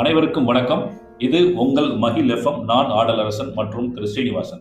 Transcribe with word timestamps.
அனைவருக்கும் 0.00 0.48
வணக்கம். 0.48 0.82
இது 1.26 1.38
உங்கள் 1.62 1.88
மகிழ் 2.02 2.28
எஃப்எம் 2.34 2.58
நான் 2.70 2.90
ஆடலரசன் 2.98 3.50
மற்றும் 3.58 3.86
திரு 3.94 4.08
ஸ்ரீனிவாசன். 4.12 4.60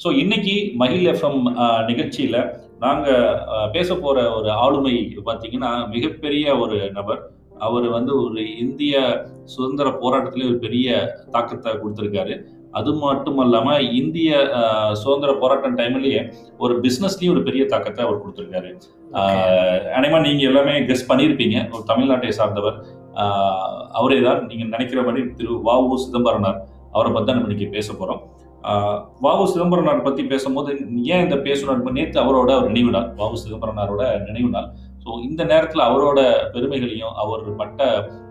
ஸோ 0.00 0.08
இன்னைக்கு 0.22 0.54
மகிழ் 0.82 1.06
எஃப்எம் 1.12 1.40
நிகழ்ச்சியில் 1.88 2.38
நாங்கள் 2.84 3.70
பேச 3.76 3.88
போகிற 4.02 4.26
ஒரு 4.38 4.50
ஆளுமை 4.64 4.94
பார்த்தீங்கன்னா 5.28 5.70
மிகப்பெரிய 5.94 6.56
ஒரு 6.64 6.76
நபர். 6.98 7.22
அவர் 7.66 7.86
வந்து 7.96 8.12
ஒரு 8.24 8.42
இந்திய 8.64 9.00
சுதந்திர 9.54 9.90
போராட்டத்திலே 10.02 10.50
ஒரு 10.50 10.58
பெரிய 10.66 10.98
தாக்கத்தை 11.36 11.72
கொடுத்துருக்காரு. 11.80 12.36
அது 12.78 12.92
மட்டும் 13.02 13.40
இல்லாமல் 13.44 13.86
இந்திய 14.00 14.30
சுதந்திர 15.02 15.32
போராட்டம் 15.42 15.78
டைம்லயே 15.80 16.20
ஒரு 16.64 16.74
பிஸ்னஸ்லயும் 16.84 17.34
ஒரு 17.34 17.42
பெரிய 17.48 17.64
தாக்கத்தை 17.72 18.02
அவர் 18.06 18.22
கொடுத்துருக்காரு. 18.22 18.70
அனைமா 19.98 20.20
நீங்க 20.26 20.44
எல்லாமே 20.50 20.76
கெஸ் 20.90 21.08
பண்ணியிருப்பீங்க 21.10 21.56
ஒரு 21.74 21.84
தமிழ்நாட்டை 21.90 22.32
சார்ந்தவர். 22.40 22.78
அவரே 23.98 24.18
தான் 24.26 24.40
நீங்கள் 24.50 24.72
நினைக்கிற 24.74 25.02
திரு 25.38 25.52
வாவு 25.68 25.98
சிதம்பரனார் 26.04 26.58
அவரை 26.94 27.10
பற்றி 27.12 27.26
தான் 27.26 27.38
நம்ம 27.38 27.48
இன்றைக்கி 27.50 27.68
பேச 27.76 27.88
போகிறோம் 27.92 28.22
வாவு 29.24 29.44
சிதம்பரனார் 29.52 30.06
பற்றி 30.06 30.22
பேசும்போது 30.32 30.70
ஏன் 31.14 31.24
இந்த 31.24 31.36
பேசணும் 31.48 31.96
நேற்று 31.98 32.18
அவரோட 32.22 32.50
ஒரு 32.60 32.68
நினைவு 32.70 32.90
நாள். 32.96 33.08
வாவு 33.20 33.36
சிதம்பரனாரோட 33.42 34.04
நினைவு 34.28 34.50
நாள். 34.54 34.68
ஸோ 35.02 35.08
இந்த 35.28 35.42
நேரத்தில் 35.50 35.86
அவரோட 35.88 36.20
பெருமைகளையும் 36.54 37.14
அவர் 37.22 37.44
பட்ட 37.60 37.80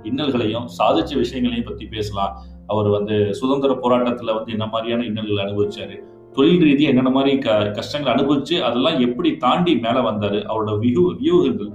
இன்னல்களையும் 0.10 0.68
சாதிச்ச 0.80 1.12
விஷயங்களையும் 1.24 1.70
பற்றி 1.70 1.86
பேசலாம். 1.96 2.34
அவர் 2.74 2.90
வந்து 2.98 3.16
சுதந்திர 3.40 3.72
போராட்டத்தில் 3.84 4.36
வந்து 4.38 4.52
என்ன 4.56 4.66
மாதிரியான 4.74 5.06
இன்னல்கள் 5.10 5.44
அனுபவிச்சார்? 5.46 5.96
தொழில் 6.36 6.64
ரீதியாக 6.68 6.92
என்னென்ன 6.92 7.12
மாதிரி 7.18 7.32
க 7.46 7.50
கஷ்டங்கள் 7.78 8.14
அனுபவிச்சு 8.14 8.56
அதெல்லாம் 8.68 8.98
எப்படி 9.06 9.30
தாண்டி 9.44 9.74
மேலே 9.86 10.02
வந்தாரு? 10.08 10.40
அவரோட 10.52 10.72
வியூ 10.84 11.04
வியூகங்கள். 11.22 11.70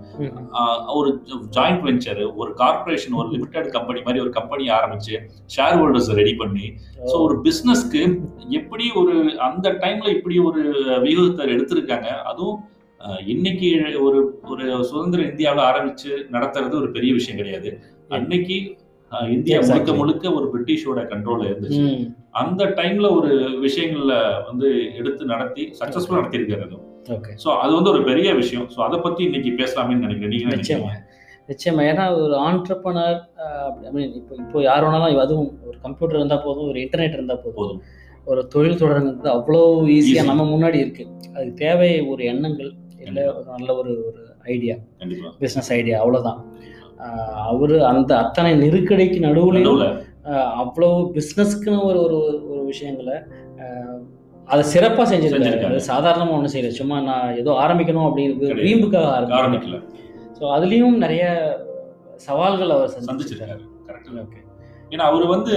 ஒரு 0.98 1.10
ஜாயிண்ட் 1.56 1.84
வெஞ்சர் 1.88 2.22
ஒரு 2.40 2.50
கார்ப்பரேஷன் 2.62 3.16
ஒரு 3.20 3.28
லிமிடெட் 3.34 3.70
கம்பெனி 3.76 4.02
மாதிரி 4.06 4.22
ஒரு 4.24 4.32
கம்பெனி 4.38 4.66
ஆரம்பிச்சு 4.78 5.14
ஷேர் 5.56 5.78
ஹோல்டர்ஸ் 5.80 6.10
ரெடி 6.20 6.34
பண்ணி 6.42 6.66
ஸோ 7.10 7.14
ஒரு 7.26 7.36
பிஸ்னஸ்க்கு 7.46 8.02
எப்படி 8.60 8.86
ஒரு 9.02 9.14
அந்த 9.48 9.68
டைம்ல 9.84 10.10
இப்படி 10.18 10.38
ஒரு 10.50 10.62
வியூகத்தை 11.06 11.48
எடுத்திருக்காங்க 11.56 12.10
அதுவும் 12.32 12.58
இன்னைக்கு 13.32 13.68
ஒரு 14.06 14.18
ஒரு 14.52 14.64
சுதந்திர 14.88 15.20
இந்தியாவில் 15.30 15.66
ஆரம்பிச்சு 15.70 16.10
நடத்துறது 16.34 16.74
ஒரு 16.80 16.88
பெரிய 16.96 17.10
விஷயம் 17.18 17.38
கிடையாது. 17.40 17.70
அன்னைக்கு 18.16 18.56
இந்தியா 19.36 19.58
முழுக்க. 19.60 19.92
முழுக்க 20.00 20.32
ஒரு 20.38 20.46
பிரிட்டிஷோட 20.52 21.00
கண்ட்ரோல்ல 21.12 21.48
இருந்துச்சு. 21.50 21.84
அந்த 22.34 22.64
டைம்ல 22.78 23.06
ஒரு 23.18 23.30
விஷயங்கள்ல 23.64 24.14
வந்து 24.48 24.68
எடுத்து 24.98 25.22
நடத்தி 25.32 25.62
சக்சஸ்ஃபுல்லா 25.78 26.20
நடத்தியிருக்காரு 26.20 26.64
அது. 26.66 26.76
ஓகே 27.16 27.32
ஸோ 27.44 27.48
அது 27.62 27.72
வந்து 27.76 27.92
ஒரு 27.94 28.02
பெரிய 28.10 28.28
விஷயம். 28.40 28.66
ஸோ 28.74 28.80
அதை 28.86 28.98
பத்தி 29.06 29.22
இன்னைக்கு 29.28 29.52
பேசலாமேன்னு 29.60 30.06
நினைக்கிறேன். 30.06 30.34
நீங்க 30.34 30.56
நிச்சயமா. 30.56 30.90
நிச்சயமா. 31.48 31.82
ஏன்னா 31.90 32.04
ஒரு 32.24 32.34
ஆண்டர்பனர் 32.48 33.18
ஐ 33.86 33.90
மீன் 33.94 34.12
இப்போ 34.18 34.34
இப்போ 34.42 34.58
யார் 34.68 34.84
வேணாலும் 34.86 35.22
அதுவும் 35.24 35.50
ஒரு 35.68 35.76
கம்ப்யூட்டர் 35.86 36.20
இருந்தால் 36.20 36.44
போதும் 36.46 36.68
ஒரு 36.72 36.78
இன்டர்நெட் 36.84 37.16
இருந்தால் 37.18 37.42
போதும். 37.58 37.80
ஒரு 38.30 38.40
தொழில் 38.54 38.80
தொடங்குறது 38.82 39.30
அவ்வளோ 39.36 39.62
ஈஸியாக. 39.96 40.28
நம்ம 40.30 40.42
முன்னாடி 40.52 40.78
இருக்கு. 40.84 41.04
அதுக்கு 41.34 41.56
தேவை 41.64 41.90
ஒரு 42.12 42.22
எண்ணங்கள் 42.32 42.70
இல்லை 43.06 43.24
ஒரு 43.36 43.46
நல்ல 43.54 43.68
ஒரு 43.80 43.92
ஒரு 44.08 44.22
ஐடியா 44.54 44.74
பிஸ்னஸ் 45.42 45.70
ஐடியா 45.78 45.96
அவ்வளோதான் 46.02 46.40
அவர் 47.50 47.74
அந்த 47.90 48.12
அத்தனை 48.22 48.50
நெருக்கடிக்கு 48.62 49.18
நடுவுல. 49.26 49.86
அவ்வளோ 50.60 50.88
பிஸ்னஸ்க்குன்னு 51.14 51.84
ஒரு 51.84 52.00
ஒரு 52.06 52.18
ஒரு 52.48 52.62
விஷயங்களை 52.64 53.16
அதை 54.48 54.62
சிறப்பாக 54.66 55.06
செஞ்சிருக்காரு. 55.10 55.66
அது 55.66 55.80
சாதாரணமாக 55.88 56.36
ஒன்றும் 56.36 56.52
செய்யல. 56.54 56.70
சும்மா 56.78 56.96
நான் 57.00 57.36
ஏதோ 57.36 57.50
ஆரம்பிக்கணும் 57.60 58.06
அப்படின்னு 58.06 58.34
கிடையாது. 58.40 58.64
வீம்புக்காக 58.66 59.10
ஆரம்பிக்கல. 59.38 59.76
ஸோ 60.38 60.44
அதுலேயும் 60.56 60.96
நிறைய 60.98 61.24
சவால்கள் 62.18 62.74
அவர் 62.76 62.94
சந்திச்சிருக்காரு. 62.96 63.62
கரெக்ட் 63.88 64.18
ஓகே 64.24 64.40
ஏன்னா 64.92 65.04
அவர் 65.04 65.24
வந்து 65.26 65.52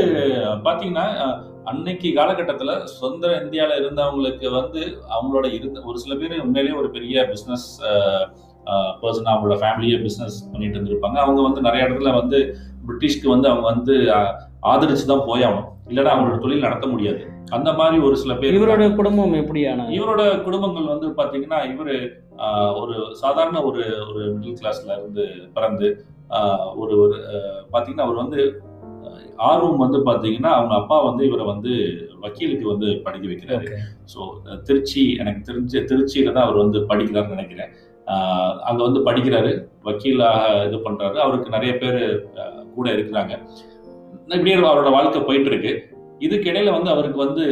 பாத்தீங்கன்னா 0.66 1.06
அஹ், 1.22 1.38
அன்னைக்கு 1.66 2.10
காலகட்டத்துல 2.16 2.72
சுதந்திர 2.92 3.32
இந்தியால 3.42 3.78
இருந்தவங்களுக்கு 3.80 4.48
வந்து 4.52 4.82
அவங்களோட 5.16 5.48
இருந்த 5.54 5.82
ஒரு 5.86 5.98
சில 5.98 6.16
பேர் 6.16 6.44
உண்மையிலேயே 6.44 6.78
ஒரு 6.78 6.90
பெரிய 6.92 7.26
பிசினஸ் 7.32 7.68
பர்சன் 9.02 9.32
அவங்களோட 9.32 9.58
ஃபேமிலியே 9.62 9.98
பிசினஸ் 10.02 10.38
பண்ணிட்டு 10.52 10.78
இருந்திருப்பாங்க. 10.78 11.18
அவங்க 11.18 11.42
வந்து 11.42 11.62
நிறைய 11.62 11.88
இடத்துல 11.88 12.14
வந்து 12.14 12.40
பிரிட்டிஷ்க்கு 12.88 13.28
வந்து 13.28 13.50
அவங்க 13.50 13.68
வந்து 13.70 13.96
ஆதரிச்சு 14.64 15.06
தான் 15.06 15.28
போயாகணும். 15.28 15.70
இல்லைன்னா 15.90 16.12
அவங்களோட 16.14 16.38
தொழில் 16.40 16.66
நடத்த 16.66 16.86
முடியாது. 16.88 17.22
அந்த 17.52 17.70
மாதிரி 17.74 17.98
ஒரு 18.02 18.16
சில 18.16 18.34
பேர் 18.36 18.56
இவரோட 18.58 18.84
குடும்பம் 18.96 19.34
எப்படியான? 19.40 19.88
இவரோட 19.96 20.22
குடும்பங்கள் 20.46 20.92
வந்து 20.92 21.08
பாத்தீங்கன்னா 21.18 21.60
இவரு 21.72 21.96
ஒரு 22.82 22.94
சாதாரண 23.22 23.58
ஒரு 23.64 23.82
ஒரு 24.10 24.22
மிடில் 24.36 24.60
கிளாஸ்ல 24.60 24.96
இருந்து 24.98 25.24
பிறந்து 25.54 25.88
ஒரு 26.76 26.94
ஒரு 27.04 27.18
ஆஹ், 27.32 27.64
பாத்தீங்கன்னா 27.74 28.06
அவர் 28.08 28.24
வந்து 28.24 28.40
ஆர்வம் 29.46 29.84
வந்து 29.84 30.00
பாத்தீங்கன்னா 30.08 30.52
அவங்க 30.58 30.74
அப்பா 30.78 30.98
வந்து 31.02 31.24
இவரை 31.26 31.46
வந்து 31.46 31.72
வக்கீலுக்கு 32.24 32.66
வந்து 32.72 32.88
படிக்க 33.06 33.26
வைக்கிறாரு. 33.28 33.68
ஸோ 34.08 34.20
திருச்சி 34.68 35.04
எனக்கு 35.22 35.42
தெரிஞ்ச 35.50 35.84
திருச்சியில 35.90 36.34
தான் 36.34 36.48
அவர் 36.48 36.64
வந்து 36.64 36.80
படிக்கிறாருன்னு 36.90 37.36
நினைக்கிறேன். 37.36 37.72
அங்க 38.68 38.80
வந்து 38.84 39.02
படிக்கிறாரு 39.06 39.52
வக்கீலாக 39.86 40.58
இது 40.66 40.80
பண்றாரு. 40.88 41.18
அவருக்கு 41.26 41.56
நிறைய 41.56 41.74
பேர் 41.78 42.02
கூட 42.76 42.88
இருக்கிறாங்க. 42.96 43.34
இப்படியே 44.28 44.56
அவரோட 44.70 44.92
வாழ்க்கை 44.98 45.22
போயிட்டு 45.22 45.52
இருக்கு 45.52 45.74
இதுக்கு 46.26 46.50
இடையில 46.52 46.74
வந்து 46.76 46.90
அவருக்கு 46.92 47.20
வந்து 47.26 47.44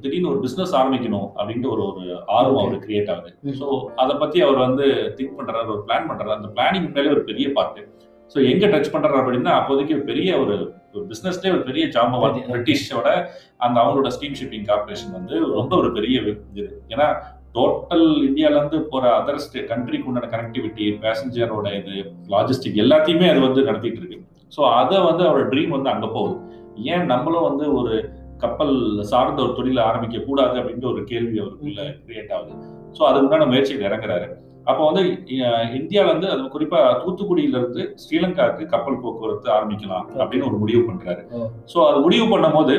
திடீர்னு 0.00 0.30
ஒரு 0.30 0.40
பிசினஸ் 0.44 0.74
ஆரம்பிக்கணும் 0.78 1.28
அப்படின்ட்டு 1.36 1.70
ஒரு 1.74 1.82
ஒரு 1.90 2.02
ஆர்வம். 2.36 2.60
அவருக்கு 2.62 2.86
கிரியேட் 2.86 3.10
ஆகுது. 3.12 3.30
ஸோ 3.60 3.66
அதை 4.02 4.14
பத்தி 4.22 4.38
அவர் 4.46 4.58
வந்து 4.66 4.86
திங்க் 5.18 5.36
பண்றாரு 5.38 5.72
ஒரு 5.74 5.82
பிளான் 5.88 6.08
பண்றாரு. 6.10 6.36
அந்த 6.38 6.48
பிளானிங் 6.56 6.88
மேலே 6.96 7.12
ஒரு 7.16 7.22
பெரிய 7.30 7.48
பார்ட் 7.58 7.80
ஸோ 8.34 8.38
எங்க 8.50 8.66
டச் 8.72 8.92
பண்றாரு 8.94 9.20
அப்படின்னா 9.20 9.52
அப்போதைக்கு 9.60 9.94
பெரிய 10.10 10.28
ஒரு 10.42 10.56
பிசினஸ்லேயே 11.10 11.54
ஒரு 11.56 11.62
பெரிய 11.68 11.84
ஜாம்பவான் 11.96 12.38
பிரிட்டிஷோட 12.50 13.08
அந்த 13.64 13.76
அவங்களோட 13.82 14.10
ஸ்டீம் 14.16 14.36
ஷிப்பிங் 14.40 14.66
கார்பரேஷன் 14.70 15.16
வந்து 15.18 15.34
ரொம்ப 15.58 15.72
ஒரு 15.76 15.90
பெரிய 15.92 16.20
இது. 16.20 16.66
ஏன்னா 16.94 17.06
டோட்டல் 17.56 18.06
இந்தியால 18.28 18.58
இருந்து 18.58 18.78
போற 18.92 19.04
அதர் 19.20 19.42
ஸ்டேட் 19.44 19.70
கண்ட்ரிக்கு 19.72 20.08
உண்டான 20.10 20.30
கனெக்டிவிட்டி 20.34 20.84
பேசஞ்சரோட 21.06 21.66
இது 21.80 21.94
லாஜிஸ்டிக் 22.34 22.80
எல்லாத்தையுமே 22.84 23.26
அது 23.32 23.40
வந்து 23.46 23.66
நடத்திட்டு 23.68 24.00
இருக்கு. 24.02 24.18
ஸோ 24.52 24.62
அதை 24.74 24.98
வந்து 25.04 25.22
அவரோட 25.26 25.46
ட்ரீம் 25.50 25.76
வந்து 25.76 25.90
அங்க 25.90 26.06
போகுது. 26.10 26.36
ஏன் 26.92 27.06
நம்மளும் 27.06 27.48
வந்து 27.48 27.64
ஒரு 27.78 27.94
கப்பல் 28.38 28.74
சார்ந்த 29.10 29.40
ஒரு 29.42 29.52
தொழிலை 29.56 29.82
ஆரம்பிக்க 29.84 30.20
கூடாது 30.22 30.54
அப்படின்ற 30.60 30.86
ஒரு 30.90 31.02
கேள்வி 31.04 31.36
அவருக்குள்ள 31.38 31.82
கிரியேட் 32.00 32.32
ஆகுது. 32.36 32.54
ஸோ 32.92 33.02
அது 33.08 33.20
உண்டான 33.20 33.46
முயற்சியில் 33.46 33.86
இறங்குறாரு. 33.88 34.26
அப்போ 34.66 34.82
வந்து 34.88 35.02
அஹ், 35.44 35.68
இந்தியால 35.78 36.10
இருந்து 36.10 36.28
அது 36.30 36.42
குறிப்பா 36.52 36.80
தூத்துக்குடியில 37.00 37.56
இருந்து 37.56 37.84
ஸ்ரீலங்காவுக்கு 38.02 38.64
கப்பல் 38.66 39.00
போக்குவரத்து 39.00 39.48
ஆரம்பிக்கலாம் 39.52 40.06
அப்படின்னு 40.18 40.48
ஒரு 40.50 40.58
முடிவு 40.58 40.82
பண்றாரு. 40.88 41.22
ஓ. 41.32 41.40
ஸோ 41.66 41.78
அது 41.88 41.98
முடிவு 42.00 42.26
பண்ணும்போது 42.32 42.74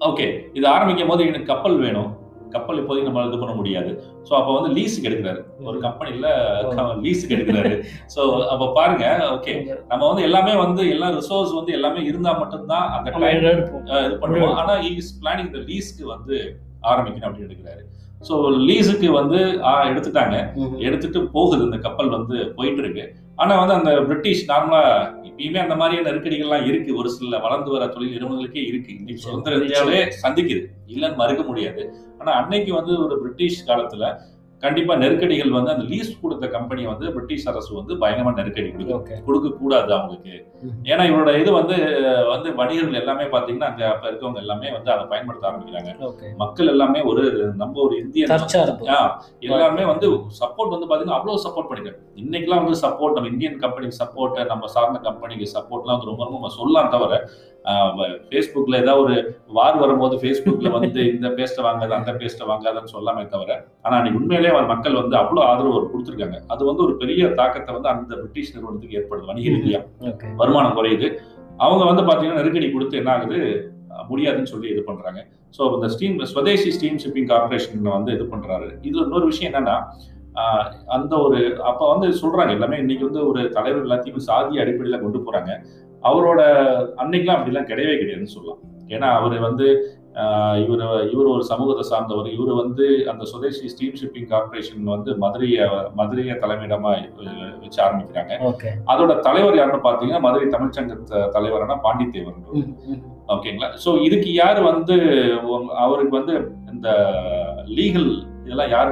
ஓகே 0.00 0.26
இது 0.54 0.66
ஆரம்பிக்கும் 0.68 1.08
போது 1.08 1.26
எனக்கு 1.26 1.50
கப்பல் 1.50 1.76
வேணும். 1.78 2.10
கப்பல் 2.54 2.80
இப்போதைக்கு 2.80 3.08
நம்மளால 3.08 3.30
இது 3.30 3.40
பண்ண 3.42 3.54
முடியாது. 3.60 3.90
ஸோ 4.28 4.32
அப்போ 4.38 4.50
வந்து 4.56 4.70
லீஸுக்கு 4.76 5.08
எடுக்கிறாரு. 5.10 5.40
ஒரு 5.68 5.78
கம்பெனில 5.86 6.26
லீஸுக்கு 7.06 7.36
எடுக்கிறாரு. 7.36 7.72
ஸோ 8.14 8.20
அப்போ 8.52 8.66
பாருங்க 8.78 9.06
ஓகே 9.36 9.54
நம்ம 9.92 10.02
வந்து 10.10 10.26
எல்லாமே 10.28 10.54
வந்து 10.64 10.84
எல்லா 10.96 11.08
ரிசோர்ஸ் 11.18 11.54
வந்து 11.60 11.72
எல்லாமே 11.78 12.02
இருந்தா 12.10 12.32
மட்டும்தான் 12.42 12.86
அந்த 12.96 13.32
இது 13.38 14.18
பண்ணுவோம். 14.24 14.54
ஆனா 14.62 14.74
இஸ் 15.00 15.14
பிளானிங் 15.22 15.50
இந்த 15.50 15.62
லீஸ்க்கு 15.70 16.06
வந்து 16.14 16.36
ஆரம்பிக்கணும் 16.92 17.28
அப்படின்னு 17.28 17.48
எடுக்கிறாரு. 17.48 17.82
ஸோ 18.28 18.34
லீஸுக்கு 18.68 19.08
வந்து 19.20 19.38
எடுத்துட்டாங்க. 19.90 20.36
எடுத்துட்டு 20.86 21.20
போகுது. 21.36 21.62
இந்த 21.68 21.78
கப்பல் 21.86 22.14
வந்து 22.16 22.36
போயிட்டு 22.56 22.82
இருக்கு. 22.84 23.04
ஆனா 23.36 23.64
வந்து 23.64 23.74
அந்த 23.74 24.02
பிரிட்டிஷ் 24.02 24.48
நார்மலா 24.48 24.82
இப்பயுமே 25.22 25.56
அந்த 25.56 25.76
மாதிரியான 25.76 26.10
நெருக்கடிகள்லாம் 26.10 26.66
இருக்கு. 26.66 26.96
ஒரு 26.96 27.10
சில 27.10 27.38
வளர்ந்து 27.38 27.70
வர 27.70 27.86
தொழில் 27.86 28.14
நிறுவனங்களுக்கே 28.16 28.64
இருக்கு. 28.66 28.96
இன்னைக்கு 28.96 29.22
சுதந்திர 29.22 29.56
இந்தியாவிலே 29.56 30.14
சந்திக்குது. 30.22 30.66
இல்லைன்னு 30.86 31.16
மறுக்க 31.16 31.42
முடியாது. 31.42 31.94
ஆனா 32.18 32.32
அன்னைக்கு 32.32 32.74
வந்து 32.74 33.04
ஒரு 33.04 33.20
பிரிட்டிஷ் 33.20 33.68
காலத்துல 33.68 34.18
கண்டிப்பா 34.62 34.94
நெருக்கடிகள் 35.02 35.54
வந்து 35.56 35.72
அந்த 35.74 35.84
லீஸ் 35.92 36.10
கொடுத்த 36.22 36.48
கம்பெனி 36.56 36.82
வந்து 36.90 37.06
பிரிட்டிஷ் 37.14 37.46
அரசு 37.50 37.70
வந்து 37.78 37.92
பயங்கரமா 38.02 38.32
நெருக்கடி 38.38 38.68
கொடுக்கும். 38.70 39.00
ஓகே 39.00 39.16
கொடுக்க 39.26 39.48
கூடாது 39.60 39.90
அவங்களுக்கு. 39.96 40.34
ஏன்னா 40.90 41.04
இவரோட 41.10 41.30
இது 41.42 41.50
வந்து 41.58 41.76
வந்து 42.32 42.48
வணிகர்கள் 42.60 43.00
எல்லாமே 43.00 43.24
பாத்தீங்கன்னா 43.34 43.70
அங்க 43.70 43.84
அப்ப 43.92 44.04
இருக்கவங்க 44.10 44.42
எல்லாமே 44.44 44.68
வந்து 44.76 44.90
அதை 44.94 45.04
பயன்படுத்த 45.12 45.48
ஆரம்பிக்கிறாங்க. 45.50 45.92
மக்கள் 46.42 46.72
எல்லாமே 46.74 47.02
ஒரு 47.12 47.24
நம்ம 47.62 47.80
ஒரு 47.86 47.96
இந்திய 48.02 48.26
எல்லாருமே 49.46 49.86
வந்து 49.92 50.08
சப்போர்ட் 50.40 50.74
வந்து 50.74 50.88
பாத்தீங்கன்னா 50.90 51.18
அவ்வளவு 51.18 51.44
சப்போர்ட் 51.46 51.70
பண்ணிருக்காங்க 51.70 52.00
இன்னைக்கெல்லாம் 52.24 52.62
வந்து 52.64 52.82
சப்போர்ட் 52.84 53.16
நம்ம 53.18 53.32
இந்தியன் 53.34 53.58
கம்பெனிக்கு 53.64 54.00
சப்போர்ட் 54.02 54.38
நம்ம 54.52 54.70
சார்ந்த 54.76 55.00
கம்பெனிக்கு 55.08 55.48
சப்போர்ட்லாம் 55.56 55.96
வந்து 55.96 56.10
ரொம்ப 56.10 56.30
ரொம்ப 56.30 56.52
சொல்லலாம் 56.58 56.94
தவிர 56.94 57.18
ஃபேஸ்புக்ல 58.30 58.80
ஏதாவது 58.82 59.02
ஒரு 59.04 59.16
வார் 59.58 59.76
வரும்போது 59.82 60.14
ஃபேஸ்புக்ல 60.22 60.70
வந்து 60.76 61.02
இந்த 61.16 61.28
பேஸ்ட்டை 61.38 61.64
வாங்காத 61.66 61.92
அந்த 61.98 62.12
பேஸ்ட்டை 62.20 62.46
வாங்காதன்னு 62.50 62.92
சொல்லாமே 62.94 63.24
தவிர 63.34 63.50
ஆனா 63.84 63.94
அன்னைக்கு 63.98 64.20
உண்மையிலேயே 64.20 64.52
அவர் 64.54 64.70
மக்கள் 64.72 64.98
வந்து 65.00 65.16
அவ்வளவு 65.20 65.46
ஆதரவு 65.50 65.82
கொடுத்துருக்காங்க. 65.92 66.38
அது 66.54 66.62
வந்து 66.70 66.84
ஒரு 66.86 66.94
பெரிய 67.02 67.28
தாக்கத்தை 67.40 67.74
வந்து 67.76 67.90
அந்த 67.92 68.12
பிரிட்டிஷ் 68.22 68.54
நிறுவனத்துக்கு 68.54 68.98
ஏற்படுது 69.00 69.30
வணிக 69.30 69.54
ரீதியா. 69.56 69.80
ஓகே. 70.10 70.30
வருமானம் 70.40 70.76
குறையுது. 70.78 71.10
அவங்க 71.64 71.82
வந்து 71.90 72.02
பாத்தீங்கன்னா 72.08 72.40
நெருக்கடி 72.40 72.70
கொடுத்து 72.72 73.00
என்ன 73.00 73.12
ஆகுது? 73.16 73.38
முடியாதுன்னு 74.10 74.52
சொல்லி 74.52 74.68
இது 74.74 74.82
பண்றாங்க. 74.88 75.20
ஸோ 75.56 75.62
இந்த 75.76 75.88
steam 75.94 76.16
Swadeshi 76.32 76.70
steam 76.76 76.98
shipping 77.02 77.28
corporation 77.32 77.88
வந்து 77.96 78.12
இது 78.16 78.26
பண்றாரு. 78.34 78.68
இதுல 78.88 79.04
இன்னொரு 79.06 79.26
விஷயம் 79.32 79.50
என்னன்னா 79.50 79.76
அந்த 80.96 81.14
ஒரு 81.24 81.38
அப்ப 81.70 81.80
வந்து 81.92 82.06
சொல்றாங்க 82.20 82.52
எல்லாமே 82.56 82.76
இன்னைக்கு 82.82 83.08
வந்து 83.08 83.22
ஒரு 83.30 83.40
தலைவர் 83.56 83.84
எல்லாத்தையும் 83.86 84.26
சாதி 84.28 84.60
அடிப்படையில 84.62 84.98
கொண்டு 85.02 85.18
போறாங்க. 85.26 85.50
அவரோட 86.04 86.40
அன்னைக்கெல்லாம் 87.02 87.38
அப்படிலாம் 87.38 87.70
கிடையவே 87.70 87.96
கிடையாதுன்னு 87.98 88.34
சொல்லலாம். 88.34 88.60
ஏன்னா 88.88 89.08
அவர் 89.18 89.36
வந்து 89.40 89.66
இவர் 90.62 90.80
இவர் 91.12 91.28
ஒரு 91.28 91.42
சமூகத்தை 91.42 91.84
சார்ந்தவர். 91.90 92.26
இவர் 92.28 92.50
வந்து 92.54 92.86
அந்த 93.06 93.24
சுதேசி 93.24 93.68
ஸ்டீம் 93.68 93.96
ஷிப்பிங் 94.00 94.28
கார்பரேஷன் 94.28 94.82
வந்து 94.86 95.10
மதுரையை 95.16 95.66
மதுரையை 95.94 96.34
தலைமையிடமா 96.34 96.90
வச்சு 97.62 97.80
ஆரம்பிக்கிறாங்க. 97.82 98.32
அதோட 98.86 99.14
தலைவர் 99.20 99.58
யாருன்னு 99.58 99.86
பார்த்தீங்கன்னா 99.86 100.20
மதுரை 100.20 100.48
தமிழ்ச்சங்க 100.48 100.98
தலைவரான 101.28 101.78
ம். 102.58 103.00
ஓகேங்களா? 103.28 103.70
ஸோ 103.84 103.90
இதுக்கு 104.02 104.30
யார் 104.34 104.60
வந்து 104.62 104.96
அவருக்கு 105.78 106.14
வந்து 106.20 106.34
இந்த 106.72 106.88
லீகல் 107.78 108.10
இதெல்லாம் 108.44 108.70
யார் 108.74 108.90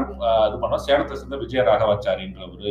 இது 0.49 0.58
பண்ணா 0.62 0.79
சேலத்தை 0.87 1.14
சேர்ந்த 1.20 1.38
விஜய 1.43 1.62
ராகவாச்சாரின்ற 1.70 2.41
ஒரு 2.52 2.70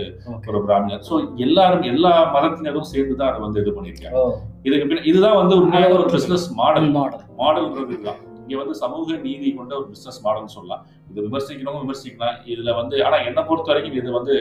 ஒரு 0.49 0.59
பிராமணர். 0.67 1.03
ஸோ 1.09 1.15
எல்லாரும் 1.45 1.85
எல்லா 1.91 2.13
மதத்தினரும் 2.35 2.89
சேர்ந்து 2.93 3.17
தான் 3.19 3.31
அதை 3.31 3.41
வந்து 3.47 3.61
இது 3.63 3.75
பண்ணியிருக்காங்க. 3.77 4.21
இதுக்கு 4.67 4.87
பின்ன 4.89 5.05
இதுதான் 5.11 5.39
வந்து 5.41 5.57
உண்மையான 5.63 5.91
ஒரு 5.99 6.09
பிசினஸ் 6.15 6.47
மாடல் 6.61 6.89
மாடல் 6.97 7.25
மாடல்ன்றது 7.41 7.93
இதுதான். 7.97 8.21
இங்க 8.45 8.57
வந்து 8.63 8.75
சமூக 8.83 9.17
நீதி 9.27 9.49
கொண்ட 9.59 9.73
ஒரு 9.81 9.87
பிசினஸ் 9.93 10.23
மாடல்னு 10.25 10.55
சொல்லலாம். 10.57 10.81
இது 11.09 11.19
விமர்சிக்கணும் 11.27 11.83
விமர்சிக்கலாம். 11.83 12.39
இதுல 12.53 12.73
வந்து 12.81 12.95
ஆனா 13.07 13.19
என்ன 13.29 13.39
பொறுத்த 13.49 13.71
வரைக்கும் 13.71 13.99
இது 14.01 14.17
வந்து 14.19 14.35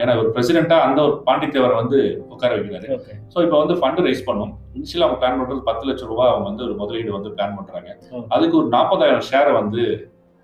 ஏன்னா 0.00 0.12
ஒரு 0.22 0.28
பிரசிடென்ட்டா 0.34 0.76
அந்த 0.86 0.98
ஒரு 1.06 1.14
பாண்டித்தேவரை 1.26 1.76
வந்து 1.80 1.98
உட்கார 2.32 2.50
வைக்கிறாரு. 2.56 2.88
ஸோ 3.32 3.38
இப்போ 3.44 3.56
வந்து 3.62 3.74
ஃபண்ட் 3.80 4.02
ரைஸ் 4.06 4.26
பண்ணும். 4.26 4.52
இனிஷியல் 4.78 5.04
அவங்க 5.04 5.18
பிளான் 5.22 5.38
பண்றது 5.40 5.62
பத்து 5.68 5.88
லட்சம் 5.88 6.10
ரூபாய் 6.12 6.32
அவங்க 6.32 6.46
வந்து 6.50 6.64
ஒரு 6.66 6.74
முதலீடு 6.80 7.10
வந்து 7.16 7.30
பிளான் 7.36 7.56
பண்றாங்க. 7.58 7.90
அதுக்கு 8.36 8.56
ஒரு 8.60 8.68
நாற்பதாயிரம் 8.76 9.26
ஷேரை 9.30 9.54
வந்து 9.60 9.82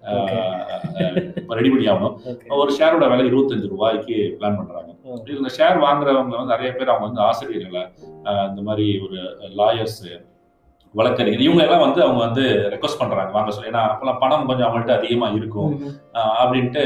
Okay. 0.01 0.43
ரெடி 1.59 1.71
பண்ணி 1.73 1.87
ஆகணும் 1.93 2.15
ஒரு 2.63 2.71
ஷேரோட 2.77 3.05
விலை 3.11 3.25
இருபத்தஞ்சு 3.31 3.71
ரூபாய்க்கு 3.73 4.17
பிளான் 4.39 4.59
பண்றாங்க. 4.59 4.91
இந்த 5.39 5.51
ஷேர் 5.57 5.79
வாங்குறவங்க 5.85 6.35
வந்து 6.39 6.53
நிறைய 6.55 6.71
பேர் 6.77 6.93
அவங்க 6.93 7.07
வந்து 7.09 7.23
ஆசிரியர்களை 7.29 7.83
இந்த 8.51 8.63
மாதிரி 8.69 8.87
ஒரு 9.07 9.19
லாயர்ஸ் 9.61 10.03
வழக்கறிஞர் 10.95 11.45
இவங்க 11.47 11.63
எல்லாம் 11.65 11.85
வந்து 11.87 12.01
அவங்க 12.05 12.21
வந்து 12.27 12.45
ரெக்வஸ்ட் 12.75 13.01
பண்றாங்க. 13.01 13.33
வாங்க 13.37 13.51
சொல்லி. 13.57 13.71
ஏன்னா 13.73 13.83
அப்பெல்லாம் 13.91 14.21
பணம் 14.23 14.49
கொஞ்சம் 14.51 14.67
அவங்கள்ட்ட 14.69 14.97
அதிகமா 15.01 15.29
இருக்கும். 15.39 15.75
அப்படின்ட்டு 16.43 16.85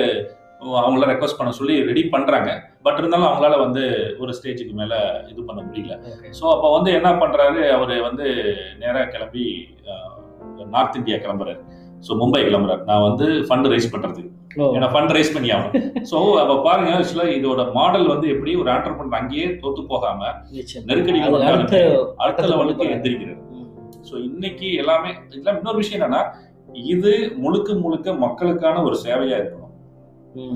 அவங்கள 0.83 1.05
ரெக்வஸ்ட் 1.13 1.39
பண்ண 1.39 1.53
சொல்லி 1.61 1.77
ரெடி 1.91 2.03
பண்றாங்க. 2.15 2.51
பட் 2.85 2.99
இருந்தாலும் 3.01 3.29
அவங்களால 3.29 3.55
வந்து 3.65 3.83
ஒரு 4.23 4.33
ஸ்டேஜுக்கு 4.39 4.75
மேல 4.81 4.95
இது 5.33 5.41
பண்ண 5.49 5.61
முடியல. 5.69 5.95
ஸோ 6.39 6.45
அப்போ 6.55 6.69
வந்து 6.77 6.91
என்ன 6.99 7.11
பண்றாரு? 7.23 7.63
அவர் 7.77 7.95
வந்து 8.09 8.27
நேராக 8.83 9.07
கிளம்பி 9.15 9.47
நார்த் 10.75 11.01
இந்தியா 11.01 11.19
கிளம்புறாரு. 11.25 11.63
ஸோ 12.07 12.13
மும்பை 12.21 12.41
கிளம்புறாரு. 12.47 12.83
நான் 12.91 13.05
வந்து 13.09 13.27
ஃபண்ட் 13.49 13.69
ரைஸ் 13.73 13.93
பண்றதுக்கு 13.95 14.31
ஓ. 14.63 14.67
ஏன்னா 14.77 14.89
ஃபண்ட் 14.95 15.15
ரைஸ் 15.17 15.33
பண்ணி 15.35 15.49
ஆகணும். 15.55 15.87
ஸோ 16.11 16.17
அப்போ 16.43 16.55
பாருங்க 16.67 16.91
ஆக்சுவலாக 16.99 17.37
இதோட 17.39 17.61
மாடல் 17.79 18.07
வந்து 18.13 18.27
எப்படி 18.35 18.53
ஒரு 18.63 18.71
ஆண்டர்பனர் 18.75 19.19
அங்கேயே 19.21 19.47
தோத்து 19.63 19.85
போகாம 19.93 20.21
நெருக்கடிகள் 20.91 21.35
வந்தாலுமே 21.37 21.83
அடுத்த 22.25 22.47
லெவலுக்கு. 22.53 22.87
எந்திரிக்கிறது 22.97 23.41
ஸோ 24.09 24.15
இன்னைக்கு 24.29 24.69
எல்லாமே 24.83 25.11
இதெல்லாம் 25.29 25.59
இன்னொரு 25.61 25.81
விஷயம் 25.83 25.99
என்னன்னா 26.01 26.23
இது 26.93 27.11
முழுக்க 27.43 27.75
முழுக்க 27.85 28.13
மக்களுக்கான 28.25 28.83
ஒரு 28.89 28.97
சேவையா 29.05 29.37
இருக்கணும். 29.41 29.61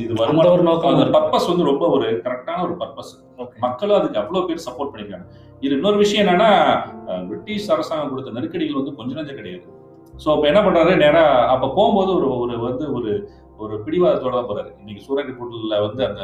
இது 0.05 0.13
வருமானம். 0.21 0.65
நோக்கம் 0.69 0.91
அந்த 0.93 1.03
இருக்கு. 1.03 1.17
பர்பஸ் 1.17 1.49
வந்து 1.51 1.67
ரொம்ப 1.71 1.85
ஒரு 1.97 2.07
கரெக்டான 2.25 2.63
ஒரு 2.67 2.75
பர்பஸ் 2.81 3.13
மக்களும் 3.65 3.99
அதுக்கு 3.99 4.21
அவ்வளோ 4.23 4.41
பேர் 4.49 4.65
சப்போர்ட் 4.67 4.91
பண்ணிருக்காங்க. 4.93 5.27
இது 5.65 5.73
இன்னொரு 5.79 5.99
விஷயம் 6.05 6.23
என்னன்னா 6.25 6.51
பிரிட்டிஷ் 7.29 7.69
அரசாங்கம் 7.75 8.11
கொடுத்த 8.13 8.37
நெருக்கடிகள் 8.39 8.81
வந்து 8.81 8.97
கொஞ்சம் 8.99 9.19
நஞ்சம் 9.21 9.39
கிடையாது. 9.41 9.67
ஸோ 10.23 10.29
அப்போ 10.35 10.47
என்ன 10.51 10.61
பண்றாரு? 10.63 10.93
நேரா 11.03 11.23
அப்போ 11.53 11.67
போகும்போது 11.77 12.11
ஒரு 12.19 12.29
ஒரு 12.45 12.55
வந்து 12.65 12.85
ஒரு 12.99 13.11
ஒரு 13.59 13.75
பிடிவாதத்தோட 13.85 14.33
தான் 14.35 14.49
போறாரு. 14.51 14.71
இன்னைக்கு 14.81 15.05
சூரியன் 15.05 15.29
ரிப்போர்ட்ல 15.31 15.77
வந்து 15.87 16.03
அந்த 16.09 16.23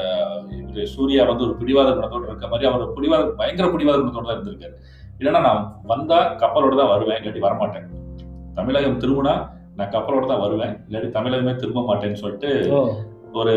இவரு 0.58 0.82
சூர்யா 0.92 1.22
வந்து 1.30 1.46
ஒரு 1.46 1.54
பிடிவாத 1.60 1.94
குணத்தோட 1.96 2.28
இருக்க 2.28 2.48
மாதிரி 2.52 2.68
அவர் 2.70 2.92
பிடிவாத 2.96 3.32
பயங்கர 3.40 3.68
பிடிவாத 3.72 3.98
குணத்தோட 4.02 4.26
தான் 4.26 4.36
இருந்திருக்காரு. 4.36 4.76
இல்லைன்னா 5.18 5.40
நான் 5.48 5.62
வந்தா 5.92 6.18
கப்பலோட 6.42 6.74
தான் 6.80 6.92
வருவேன் 6.92 7.18
இல்லாட்டி 7.20 7.42
வரமாட்டேன். 7.46 7.88
தமிழகம் 8.56 9.00
திரும்பினா 9.02 9.34
நான் 9.78 9.92
கப்பலோட 9.96 10.24
தான் 10.32 10.44
வருவேன் 10.44 10.74
இல்லாட்டி 10.86 11.10
தமிழகமே 11.18 11.54
திரும்ப 11.62 11.82
மாட்டேன்னு 11.90 12.22
சொல்லிட்டு 12.22 12.50
ஓ. 12.76 12.80
ஒரு 13.40 13.52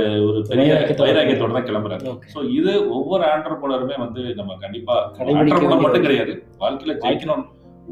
பெரிய 0.50 0.70
வைராக்கியத்தோட. 1.02 1.52
தான் 1.56 1.68
கிளம்புறாரு. 1.68 2.06
ஸோ 2.34 2.40
இது 2.60 2.72
ஒவ்வொரு 2.98 3.24
ஆண்டர்பனருமே 3.34 3.98
வந்து 4.06 4.22
நம்ம 4.40 4.56
கண்டிப்பா 4.64 4.96
ஆண்டர்பனர் 5.36 5.84
மட்டும். 5.86 6.06
கிடையாது. 6.06 6.34
வாழ்க்கையில 6.64 6.96
ஜெயிக்கணும். 7.04 7.44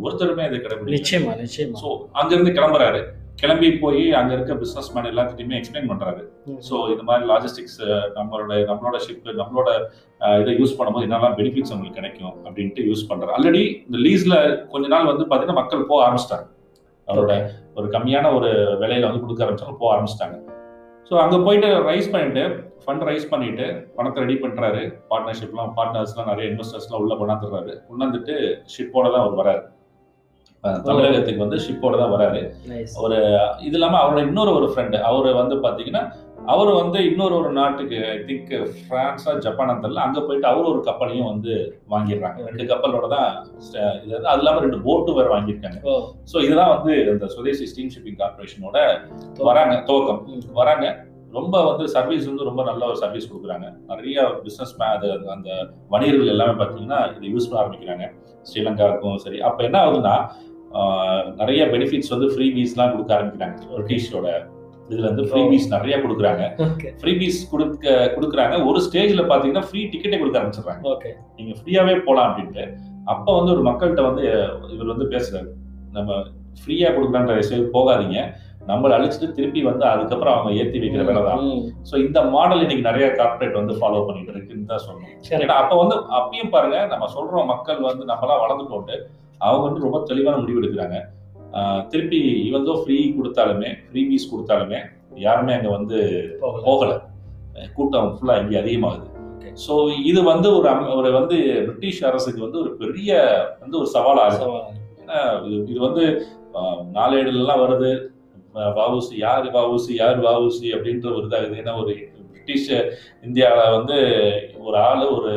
ஒருத்தருமே 0.04 0.44
அதை 0.48 0.58
கடைபிடிக்கணும் 0.64 0.98
நிச்சயமா 0.98 1.34
நிச்சயமா. 1.44 1.78
ஸோ 1.84 1.90
அங்கிருந்து 2.22 2.58
கிளம்புறாரு. 2.58 3.02
கிளம்பி 3.42 3.70
போய் 3.84 4.04
அங்க 4.18 4.32
இருக்க 4.36 4.54
பிசினஸ் 4.62 4.90
மேன் 4.96 5.08
எல்லாத்துட்டையுமே 5.12 5.56
எக்ஸ்பிளைன் 5.58 5.90
பண்றாரு. 5.92 6.22
ஸோ 6.68 6.76
இந்த 6.94 7.04
மாதிரி 7.08 7.26
லாஜிஸ்டிக்ஸ் 7.32 7.80
நம்மளோட 8.18 8.60
நம்மளோட 8.70 9.00
ஷிப் 9.06 9.28
நம்மளோட 9.42 9.70
இதை 10.42 10.54
யூஸ் 10.62 10.76
பண்ணும்போது 10.78 11.08
என்னெல்லாம் 11.08 11.36
பெனிஃபிட்ஸ் 11.40 11.74
உங்களுக்கு 11.76 12.00
கிடைக்கும் 12.00 12.36
அப்படின்ட்டு 12.48 12.86
யூஸ் 12.90 13.04
பண்றாரு. 13.12 13.34
ஆல்ரெடி 13.38 13.64
இந்த 13.88 14.00
லீஸ்ல 14.06 14.36
கொஞ்ச 14.74 14.86
நாள் 14.96 15.12
வந்து 15.12 15.26
பாத்தீங்கன்னா 15.32 15.60
மக்கள் 15.62 15.90
போக 15.92 16.02
ஆரம்பிச்சிட்டாங்க. 16.06 16.48
அவரோட 17.08 17.34
ஒரு 17.80 17.88
கம்மியான 17.96 18.32
ஒரு 18.38 18.52
விலையில 18.84 19.08
வந்து 19.10 19.24
கொடுக்க 19.26 19.46
ஆரம்பிச்சாங்க 19.46 19.78
போக 19.84 19.92
ஆரம்பிச்சிட்டாங்க. 19.96 20.38
ஸோ 21.10 21.14
அங்க 21.24 21.36
போயிட்டு 21.46 21.68
ரைஸ் 21.90 22.12
பண்ணிட்டு 22.14 22.44
ஃபண்ட் 22.84 23.06
ரைஸ் 23.10 23.32
பண்ணிட்டு 23.34 23.66
பணத்தை 23.98 24.20
ரெடி 24.24 24.36
பண்றாரு. 24.46 24.82
பார்ட்னர்ஷிப்லாம் 25.12 25.72
பார்ட்னர்ஸ்லாம் 25.78 26.30
நிறைய 26.32 26.46
இன்வெஸ்டர்ஸ்லாம் 26.52 27.02
உள்ள 27.04 27.14
கொண்டாந்துடுறாரு. 27.22 27.74
கொண்டாந்துட்டு 27.90 28.36
ஷிப்போட 28.76 29.06
தான் 29.14 29.24
அவர் 29.26 29.40
வராரு 29.42 29.64
தமிழகத்துக்கு 30.88 31.46
வந்து 31.46 31.64
ஷிப்போட 31.66 31.96
தான் 32.02 32.14
வராரு. 32.16 32.42
ஒரு 33.06 33.18
இது 33.68 33.76
இல்லாம 33.80 34.00
அவரோட 34.04 34.22
இன்னொரு 34.30 34.54
ஒரு 34.60 34.70
ஃப்ரெண்டு 34.72 35.00
அவர் 35.10 35.40
வந்து 35.42 35.58
பாத்தீங்கன்னா 35.66 36.04
அவர் 36.54 36.70
வந்து 36.80 37.00
இன்னொரு 37.10 37.34
ஒரு 37.40 37.52
நாட்டுக்கு 37.58 38.00
ஐ 38.10 38.18
திங்க் 38.28 38.52
பிரான்ஸா 38.90 39.32
ஜப்பானா 39.46 39.74
தெரியல 39.84 40.04
அங்க 40.08 40.20
போயிட்டு 40.26 40.48
அவர் 40.52 40.70
ஒரு 40.72 40.82
கப்பலையும் 40.88 41.30
வந்து 41.32 41.54
வாங்கிடுறாங்க. 41.94 42.40
ரெண்டு 42.50 42.66
கப்பலோட 42.72 43.08
தான் 43.16 43.30
இது 44.04 44.14
வந்து 44.16 44.30
அது 44.32 44.42
இல்லாம 44.44 44.62
ரெண்டு 44.66 44.80
போட்டு 44.86 45.18
வேற 45.18 45.28
வாங்கியிருக்காங்க. 45.36 45.80
ஸோ 46.32 46.36
இதுதான் 46.46 46.74
வந்து 46.76 46.94
இந்த 47.14 47.30
சுதேசி 47.36 47.68
ஸ்டீம் 47.72 47.92
ஷிப்பிங் 47.96 48.20
கார்பரேஷனோட 48.22 48.78
வராங்க 49.50 49.76
துவக்கம். 49.90 50.22
வராங்க. 50.62 50.86
ரொம்ப 51.38 51.56
வந்து 51.70 51.86
சர்வீஸ் 51.94 52.28
வந்து 52.30 52.48
ரொம்ப 52.50 52.62
நல்ல 52.68 52.82
ஒரு 52.92 52.98
சர்வீஸ் 53.02 53.30
கொடுக்குறாங்க. 53.30 53.68
நிறைய 53.92 54.28
பிசினஸ் 54.44 54.76
அது 54.94 55.08
அந்த 55.36 55.50
வணிகர்கள் 55.94 56.34
எல்லாமே 56.36 56.54
பார்த்தீங்கன்னா 56.62 57.00
இதை 57.16 57.32
யூஸ் 57.34 57.48
பண்ண 57.50 57.62
ஆரம்பிக்கிறாங்க. 57.64 58.06
ஸ்ரீலங்காவுக்கும் 58.50 59.22
சரி. 59.24 59.40
அப்போ 59.48 59.62
என்ன 59.70 59.78
ஆகுதுன்னா 59.86 60.16
நிறைய 61.40 61.62
பெனிஃபிட்ஸ் 61.74 62.14
வந்து 62.16 62.28
ஃப்ரீ 62.34 62.48
பீஸ்லாம் 62.58 62.94
கொடுக்க 62.94 63.12
ஆரம்பிக்கிறாங்க. 63.18 63.58
பிரிட்டிஷோட 63.72 64.28
இதுல 64.90 65.06
இருந்து 65.08 65.24
ஃப்ரீ 65.30 65.42
பீஸ் 65.52 65.68
நிறைய 65.76 65.96
கொடுக்குறாங்க. 66.02 66.44
ஃப்ரீ 67.02 67.12
பீஸ் 67.22 67.40
கொடுக்க 67.52 67.94
கொடுக்குறாங்க. 68.16 68.56
ஒரு 68.70 68.80
ஸ்டேஜ்ல 68.88 69.24
பாத்தீங்கன்னா 69.32 69.66
ஃப்ரீ 69.70 69.82
டிக்கெட்டே 69.92 70.20
கொடுக்க 70.22 70.40
ஆரம்பிச்சிடுறாங்க. 70.42 70.84
ஓகே 70.94 71.12
நீங்க 71.38 71.54
ஃப்ரீயாவே 71.60 71.96
போலாம் 72.08 72.28
அப்படின்ட்டு. 72.30 72.66
அப்ப 73.14 73.28
வந்து 73.38 73.54
ஒரு 73.56 73.64
மக்கள்கிட்ட 73.70 74.04
வந்து 74.10 74.24
இவர் 74.76 74.94
வந்து 74.94 75.08
பேசுறாரு. 75.14 75.50
நம்ம 75.98 76.20
ஃப்ரீயா 76.62 76.90
கொடுக்குறான்ற 76.96 77.40
சைடு 77.50 77.66
போகாதீங்க. 77.78 78.20
நம்மளை 78.70 78.94
அழிச்சிட்டு 78.98 79.28
திருப்பி 79.38 79.62
வந்து 79.68 79.86
அதுக்கப்புறம் 79.94 80.36
அவங்க 80.36 80.52
ஏத்தி 80.62 80.78
வைக்கிற 80.84 81.04
வேலை 81.10 81.22
தான். 81.28 81.44
ஸோ 81.90 81.96
இந்த 82.06 82.20
மாடல் 82.36 82.64
இன்னைக்கு 82.64 82.88
நிறைய 82.88 83.08
கார்ப்பரேட் 83.20 83.60
வந்து 83.60 83.74
ஃபாலோ 83.80 84.00
பண்ணிட்டு 84.08 84.34
இருக்குன்னு 84.34 84.72
தான் 84.72 84.86
சொல்லணும். 84.86 85.12
ஏன்னா 85.34 85.58
அப்ப 85.64 85.76
வந்து 85.82 85.96
அப்பயும் 86.20 86.54
பாருங்க 86.56 86.80
நம்ம 86.94 87.10
சொல்றோம் 87.18 87.52
மக்கள் 87.54 87.82
வந்து 87.90 88.06
நம்மளாம் 88.12 88.44
வளர்ந்துட்டோண்டு 88.46 88.98
அவங்க 89.42 89.64
வந்து 89.68 89.82
ரொம்ப 89.82 90.00
தெளிவான 90.06 90.38
முடிவு 90.38 90.62
எடுக்கிறாங்க. 90.62 90.98
திருப்பி 91.90 92.20
இவன் 92.42 92.66
ஃப்ரீ 92.82 92.98
கொடுத்தாலுமே 93.18 93.70
ஃப்ரீ 93.88 94.04
பீஸ் 94.10 94.32
கொடுத்தாலுமே 94.32 94.80
யாருமே 95.18 95.54
அங்க 95.54 95.70
வந்து 95.70 95.98
போகல. 96.66 96.94
கூட்டம் 97.76 98.10
ஃபுல்லா 98.16 98.42
இங்கே 98.42 98.58
அதிகமாகுது. 98.62 99.06
ஸோ 99.58 99.74
இது 100.06 100.24
வந்து 100.24 100.48
ஒரு 100.56 100.68
ஒரு 100.96 101.10
வந்து 101.12 101.36
பிரிட்டிஷ் 101.68 102.02
அரசுக்கு 102.04 102.42
வந்து 102.42 102.60
ஒரு 102.60 102.72
பெரிய 102.76 103.12
வந்து 103.62 103.78
ஒரு 103.78 103.90
சவாலாகும் 103.94 104.42
சவால். 104.42 104.66
ஏன்னா 105.02 105.20
இது 105.46 105.72
இது 105.72 105.80
வந்து 105.80 106.04
ஆஹ், 106.54 106.84
நாளேடுலலாம் 106.94 107.64
வருது. 107.64 107.92
வவுசி 108.78 109.16
யாரு 109.18 109.48
வவுசி 109.52 109.94
யார் 109.96 110.20
வவுசி 110.22 110.68
அப்படின்ற 110.76 111.08
ஒரு 111.12 111.26
இதாகுது 111.28 111.56
ஏன்னா 111.62 111.74
ஒரு 111.82 111.94
பிரிட்டிஷ் 112.46 112.72
இந்தியாவில் 113.22 113.76
வந்து 113.78 113.98
ஒரு 114.60 114.78
ஆள் 114.78 115.04
ஒரு 115.08 115.32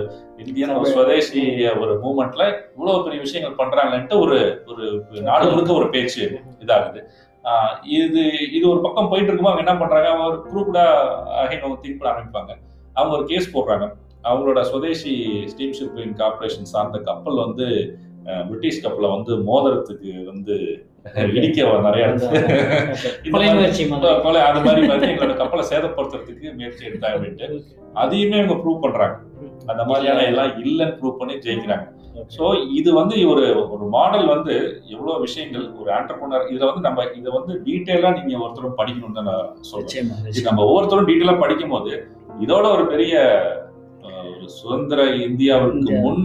இந்தியன் 0.45 0.75
ஒரு 0.75 0.89
சுவதேசி 0.95 1.43
ஒரு 1.81 1.93
மூமெண்ட்ல 2.05 2.45
இவ்வளவு 2.75 3.05
பெரிய 3.05 3.21
விஷயங்கள் 3.21 3.59
பண்றாங்கன்ட்டு 3.61 4.21
ஒரு 4.25 4.39
ஒரு 4.67 4.85
நாடு 5.29 5.47
முழுக்க 5.51 5.73
ஒரு 5.73 5.89
பேச்சு 5.91 6.25
இதாகுது. 6.65 7.01
இது 7.99 8.23
இது 8.57 8.65
ஒரு 8.71 8.81
பக்கம் 8.81 9.09
போயிட்டு 9.11 9.31
இருக்கும்போது 9.31 9.55
அவங்க 9.55 9.65
என்ன 9.65 9.77
பண்றாங்க? 9.83 10.09
அவங்க 10.09 10.27
ஒரு 10.31 10.41
குரூப்டா 10.49 10.85
அவங்க 11.35 11.79
திங்க் 11.83 12.01
பண்ண 12.01 12.13
ஆரம்பிப்பாங்க. 12.15 12.53
அவங்க 12.93 13.13
ஒரு 13.17 13.27
கேஸ் 13.27 13.55
போடுறாங்க. 13.57 13.87
அவங்களோட 14.29 14.61
சுதேசி 14.73 15.15
ஸ்டீம்ஷிப் 15.53 15.99
கார்பரேஷன் 16.21 16.71
சார்ந்த 16.75 16.99
கப்பல் 16.99 17.45
வந்து 17.45 17.67
பிரிட்டிஷ் 18.49 18.83
கப்பலை 18.83 19.11
வந்து 19.11 19.33
மோதிரத்துக்கு 19.51 20.13
வந்து 20.25 20.57
இடிக்க 21.35 21.59
நிறைய 21.87 22.05
கொலை 24.25 24.41
அது 24.49 24.61
மாதிரி 24.65 24.81
வந்து 24.87 25.09
எங்களோட 25.11 25.35
கப்பலை 25.37 25.65
சேதப்படுத்துறதுக்கு 25.71 26.55
முயற்சி 26.57 26.89
எடுத்தாங்க 26.89 27.17
அப்படின்ட்டு 27.17 27.47
அதையுமே 28.03 28.39
இவங்க 28.41 28.57
ப்ரூவ் 28.63 28.83
பண்றாங்க 28.83 29.17
அந்த 29.71 29.83
மாதிரியான 29.85 30.25
எல்லாம் 30.31 30.53
இல்லைன்னு 30.63 30.97
ப்ரூவ் 30.99 31.19
பண்ணி 31.21 31.35
ஜெயிக்கிறாங்க. 31.47 31.87
ஸோ 32.35 32.45
இது 32.79 32.91
வந்து 32.99 33.17
ஒரு 33.33 33.43
ஒரு 33.73 33.85
மாடல் 33.95 34.27
வந்து 34.27 34.55
எவ்வளவு 34.95 35.17
விஷயங்கள் 35.27 35.67
ஒரு 35.81 35.91
ஆண்டர்பனர் 35.97 36.49
இதுல 36.51 36.69
வந்து 36.71 36.87
நம்ம 36.87 37.05
இதை 37.19 37.31
வந்து 37.37 37.53
டீட்டெயிலா 37.67 38.11
நீங்க 38.19 38.41
ஒருத்தரும் 38.45 38.79
படிக்கணும்னு 38.81 39.19
தான் 39.19 39.29
நான் 39.31 39.51
சொல்றேன். 39.71 40.09
நம்ம 40.49 40.65
ஒவ்வொருத்தரும் 40.67 41.09
டீட்டெயிலா 41.11 41.37
படிக்கும் 41.45 41.75
போது 41.77 41.93
இதோட 42.41 42.65
ஒரு 42.77 42.87
பெரிய 42.87 43.15
சுதந்திர 44.59 45.01
இந்தியாவிற்கு 45.27 45.79
இந்தியா. 45.81 46.01
முன் 46.03 46.25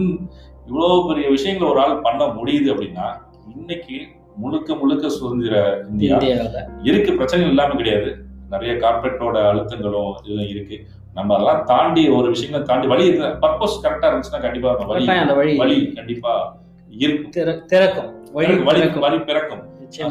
இவ்வளவு 0.68 0.98
பெரிய 1.08 1.26
விஷயங்களை 1.28 1.68
ஒரு 1.72 1.80
ஆள் 1.80 2.04
பண்ண 2.04 2.24
முடியுது 2.36 2.68
அப்படின்னா 2.74 3.06
இன்னைக்கு 3.54 3.96
முழுக்க 4.36 4.74
முழுக்க 4.74 5.08
சுதந்திர 5.08 5.84
இந்தியா. 5.90 6.18
இந்தியாவில். 6.18 6.50
இருக்கு 6.82 7.12
பிரச்சனை 7.12 7.46
இல்லாம 7.46 7.74
கிடையாது. 7.74 8.16
நிறைய 8.50 8.74
கார்பரேட்டோட 8.74 9.38
அழுத்தங்களும் 9.38 10.12
இதெல்லாம் 10.22 10.48
இருக்கு. 10.48 10.80
நம்ம 11.14 11.34
அதெல்லாம் 11.34 11.64
தாண்டி 11.64 12.08
ஒரு 12.08 12.28
விஷயங்களை 12.28 12.66
தாண்டி 12.66 12.86
வழி 12.86 13.06
இருக்கு 13.06 13.46
பர்பஸ் 13.46 13.80
கரெக்டா 13.82 14.04
இருந்துச்சுன்னா 14.04 14.40
கண்டிப்பா 14.40 14.72
வழி 14.72 15.08
அந்த 15.08 15.34
வழி 15.34 15.56
வழி 15.56 15.92
கண்டிப்பா 15.92 16.56
இருக்கும். 16.88 17.42
திற- 17.42 17.64
திறக்கும். 17.64 18.32
வழி 18.32 18.54
வழி 18.98 19.18
பிறக்கும். 19.18 19.60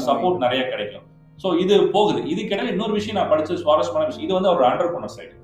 சப்போர்ட் 0.07 0.37
நிறைய 0.37 0.67
கிடைக்கும். 0.67 1.01
ஸோ 1.43 1.59
இது 1.59 1.87
போகுது. 1.87 2.21
இதுக்கிடையில 2.21 2.67
இன்னொரு 2.67 2.93
விஷயம் 2.93 3.27
நான் 3.27 3.39
படிச்ச 3.39 3.53
சுவாரஸ்யமான 3.53 4.05
விஷயம். 4.05 4.29
இது 4.29 4.41
வந்து 4.41 4.49
அவர் 4.49 4.61
அண்டர்பனர் 4.61 5.09
சைடு 5.17 5.41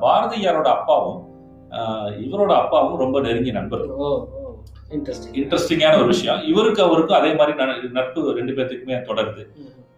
பாரதியாரோட 0.00 0.66
அப்பாவும் 0.66 1.24
இவரோட 2.20 2.52
அப்பாவும் 2.52 2.98
ரொம்ப 2.98 3.20
நெருங்கிய 3.20 3.52
நண்பர்கள். 3.52 3.90
இன்ட்ரெஸ்டிங்கான 5.36 5.94
ஒரு 5.96 6.08
விஷயம். 6.12 6.40
இவருக்கு 6.46 6.82
அவருக்கும் 6.82 7.18
அதே 7.18 7.30
மாதிரி 7.34 7.54
நட்பு 7.92 8.20
ரெண்டு 8.32 8.52
பேர்த்துக்குமே 8.52 8.98
தொடருது. 9.08 9.42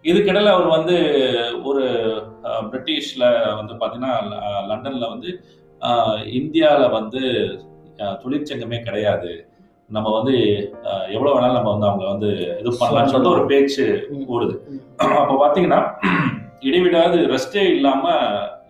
இதுக்கிடையில 0.05 0.51
அவர் 0.51 0.67
வந்து 0.69 0.95
ஒரு 1.63 1.83
பிரிட்டிஷ்ல 2.69 3.23
வந்து 3.55 3.73
பாத்தீங்கன்னா 3.75 4.13
லண்டன்ல 4.69 5.07
வந்து 5.09 5.29
அஹ், 5.81 6.23
இந்தியால 6.39 6.83
வந்து 6.91 7.21
தொழிற்சங்கமே 8.21 8.77
கிடையாது. 8.83 9.31
நம்ம 9.89 10.07
வந்து 10.15 10.33
அஹ், 10.89 11.07
எவ்வளவு 11.11 11.35
வேணாலும் 11.35 11.57
நம்ம 11.57 11.71
வந்து 11.71 11.87
அவங்கள 11.87 12.07
வந்து 12.09 12.29
இது 12.59 12.71
பண்ணலாம்னு 12.81 13.13
சொல்லிட்டு 13.13 13.35
ஒரு 13.35 13.45
பேச்சு 13.47 13.85
ஓடுது 14.29 14.55
அப்ப 15.17 15.37
பாத்தீங்கன்னா 15.39 15.79
இடைவிடாது 16.61 17.17
ரெஸ்டே 17.27 17.63
இல்லாம 17.73 18.03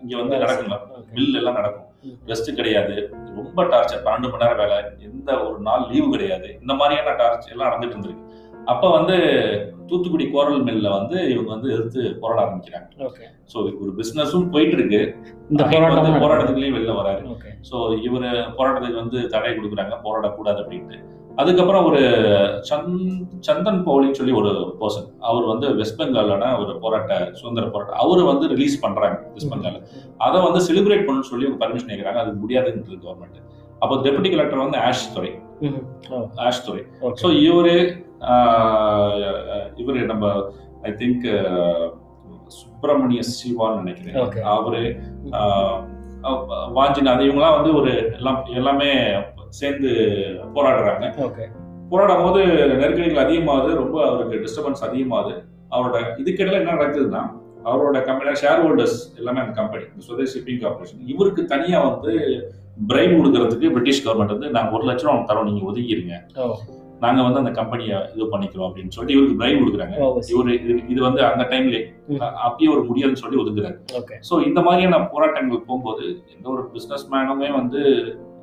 இங்க 0.02 0.14
வந்து 0.16 0.36
நடக்குங்க 0.36 0.76
மில் 1.12 1.34
எல்லாம் 1.34 1.54
நடக்கும். 1.54 1.86
ரெஸ்ட் 2.26 2.54
கிடையாது. 2.54 3.08
ரொம்ப 3.10 3.64
டார்ச்சர் 3.64 4.04
பன்னெண்டு 4.04 4.30
மணி 4.30 4.36
நேரம் 4.36 4.56
வேலை. 4.56 4.84
எந்த 4.98 5.44
ஒரு 5.44 5.58
நாள் 5.58 5.88
லீவு 5.90 6.10
கிடையாது. 6.10 6.56
இந்த 6.60 6.74
மாதிரியான 6.74 7.10
டார்ச்சர் 7.10 7.50
எல்லாம் 7.50 7.70
நடந்துட்டு 7.72 7.94
இருந்திருக்கு. 7.94 8.39
அப்ப 8.72 8.84
வந்து 8.96 9.16
தூத்துக்குடி 9.90 10.26
கோரல் 10.32 10.64
மில்ல 10.66 10.88
வந்து 10.96 11.16
இவங்க 11.32 11.50
வந்து 11.54 11.70
எதிர்த்து 11.74 12.02
போராட 12.22 12.38
ஆரம்பிக்கிறாங்க. 12.42 12.88
ஓகே. 13.06 13.24
ஸோ 13.52 13.56
ஒரு 13.82 13.92
பிசினஸும் 14.00 14.50
போயிட்டு 14.52 14.76
இருக்கு 14.78 15.00
இந்த 15.52 15.62
வந்து 15.96 16.20
போராட்டத்துக்குள்ளேயும் 16.24 16.76
வெளில 16.78 16.94
வராரு. 17.00 17.22
ஸோ 17.70 17.76
இவர் 18.08 18.28
போராட்டத்துக்கு 18.58 19.02
வந்து 19.04 19.20
தடை 19.34 19.52
கொடுக்குறாங்க 19.56 19.96
போராடக்கூடாது 20.06 20.62
அப்படின்ட்டு. 20.64 20.98
அதுக்கப்புறம் 21.40 21.86
ஒரு 21.88 22.00
சந்த் 22.68 23.02
சந்தன் 23.46 23.82
பவுலின்னு 23.86 24.18
சொல்லி 24.18 24.32
ஒரு 24.40 24.50
பர்சன் 24.80 25.08
அவர் 25.28 25.44
வந்து 25.52 25.66
வெஸ்ட் 25.80 25.98
பெங்காலான 26.00 26.50
ஒரு 26.62 26.72
போராட்ட 26.82 27.18
சுதந்திர 27.40 27.66
போராட்டம் 27.74 28.00
அவரை 28.04 28.24
வந்து 28.32 28.46
ரிலீஸ் 28.54 28.82
பண்றாங்க 28.84 29.18
வெஸ்ட் 29.34 29.52
பெங்கால் 29.52 29.78
அதை 30.26 30.40
வந்து 30.46 30.60
செலிப்ரேட் 30.68 31.06
பண்ணணும்னு 31.06 31.30
சொல்லி 31.32 31.46
பர்மிஷன் 31.62 31.90
கேட்குறாங்க 31.92 32.22
அது 32.24 32.32
முடியாதுன்றது 32.42 32.98
கவர்மெண்ட் 33.04 33.38
அப்போ 33.82 33.94
டெபுட்டி 34.06 34.30
கலெக்டர் 34.32 34.64
வந்து 34.64 34.78
Ashe 34.88 35.10
Durai 35.14 35.30
Ashe 36.46 36.64
Durai 36.66 36.82
so 37.22 37.28
இவரு 37.48 37.74
இவர் 39.82 39.98
நம்ம 40.12 40.26
ஐ 40.88 40.92
திங்க் 41.00 41.26
சுப்பிரமணிய 42.58 43.22
சிவான்னு 43.36 43.80
நினைக்கிறேன். 43.82 44.16
அவரு 44.54 44.80
வாஞ்சிநாத் 46.78 47.26
இவங்கலாம் 47.26 47.56
வந்து 47.58 47.70
ஒரு 47.80 47.92
எல்லாம் 48.18 48.38
எல்லாமே 48.60 48.88
சேர்ந்து 49.58 49.90
போராடுறாங்க. 50.56 51.04
ஓகே 51.26 51.44
போராடும் 51.92 52.24
போது 52.24 52.40
நெருக்கடிகள் 52.80 53.22
அதிகமாகுது. 53.24 53.70
ரொம்ப 53.82 53.96
அவருக்கு 54.08 54.42
டிஸ்டர்பன்ஸ் 54.44 54.84
அதிகமாகுது. 54.88 55.32
அவரோட 55.74 55.96
இதுக்கிடையில 56.22 56.60
என்ன 56.60 56.74
நடக்குதுன்னா 56.76 57.22
அவரோட 57.64 58.04
கம்பெனி 58.04 58.30
ஷேர் 58.40 58.62
ஹோல்டர்ஸ் 58.62 59.16
எல்லாமே 59.16 59.40
அந்த 59.40 59.52
கம்பெனி 59.52 59.84
இந்த 59.84 60.04
சுதேஷ் 60.08 60.34
ஷிப்பிங் 60.34 60.60
கார்பரேஷன் 60.62 61.06
இவருக்கு 61.06 61.44
தனியா 61.44 61.88
வந்து 61.88 62.12
பிரைன் 62.88 63.18
கொடுக்கறதுக்கு 63.18 63.70
பிரிட்டிஷ் 63.70 64.06
கவர்மெண்ட் 64.06 64.28
வந்து 64.28 64.50
நாங்க 64.50 64.76
ஒரு 64.76 64.84
லட்சம் 64.84 65.10
ரூபா 65.10 65.34
தரோம் 65.34 65.44
நீங்க 65.44 65.72
ஒதுக்கிடுங்க 65.72 66.16
ஓ. 66.36 66.56
நாங்க 66.98 67.22
வந்து 67.22 67.38
அந்த 67.38 67.50
கம்பெனியை 67.50 67.98
இது 68.14 68.24
பண்ணிக்கிறோம் 68.24 68.68
அப்படின்னு 68.68 68.88
சொல்லிட்டு 68.88 69.20
இவருக்கு 69.20 69.44
பிரைன் 69.44 69.60
கொடுக்குறாங்க 69.60 69.94
இவரு 70.30 70.50
இது- 70.64 70.88
இது 70.88 71.02
வந்து 71.02 71.24
அந்த 71.24 71.44
டைம்ல. 71.50 71.78
அப்பயே 72.44 72.70
ஒரு 72.70 72.84
முடியாதுன்னு 72.84 73.16
சொல்லி 73.16 73.42
ஒதுக்குறாங்க 73.42 73.78
ஓகே. 73.94 74.14
ஸோ 74.30 74.46
இந்த 74.46 74.60
மாதிரியான 74.60 75.06
போராட்டங்கள் 75.06 75.66
போகும்போது 75.66 76.04
எந்த 76.36 76.48
ஒரு 76.48 76.70
பிசினஸ் 76.72 77.12
மேனுமே 77.12 77.52
வந்து 77.52 77.80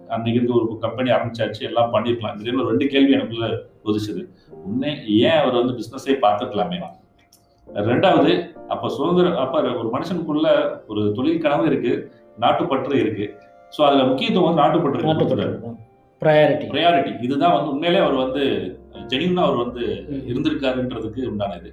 அன்னைக்கு 0.10 0.54
ஒரு 0.54 0.78
கம்பெனி 0.78 1.10
ஆரம்பிச்சாச்சு 1.10 1.62
எல்லாம் 1.62 1.94
பண்ணிருக்கலாம். 1.94 2.40
இதுல 2.40 2.68
ரெண்டு 2.70 2.88
கேள்வி 2.88 3.12
எனக்குள்ள 3.12 3.48
உதிச்சுது. 3.86 4.24
ஒண்ணு 4.68 5.06
ஏன் 5.08 5.40
அவர் 5.40 5.54
வந்து 5.54 5.74
பிசினஸே 5.74 6.18
பார்த்துக்கலாமே? 6.22 6.80
ரெண்டாவது 7.90 8.32
அப்ப 8.74 8.90
சுதந்திர 8.98 9.28
அப்ப 9.44 9.62
ஒரு 9.82 9.90
மனுஷனுக்குள்ள 9.96 10.48
ஒரு 10.90 11.02
தொழில் 11.18 11.44
கனவு 11.46 11.66
இருக்கு 11.72 11.94
நாட்டுப்பற்று 12.44 12.96
இருக்கு. 13.04 13.26
ஸோ 13.74 13.80
அதுல 13.88 14.04
முக்கியத்துவம் 14.10 14.48
வந்து 14.48 14.62
நாட்டுப்பற்று 14.64 15.08
நாட்டுப்பற்று 15.10 15.48
ப்ரையாரிட்டி 16.22 16.66
ப்ரையாரிட்டி 16.74 17.12
இதுதான் 17.26 17.56
வந்து 17.56 17.72
உண்மையிலே 17.74 18.00
அவர் 18.04 18.16
வந்து 18.24 18.44
ஜெனியூனா 19.12 19.44
அவர் 19.48 19.64
வந்து 19.66 19.84
இருந்திருக்காருன்றதுக்கு 20.30 21.22
உண்டான 21.32 21.58
இது. 21.62 21.72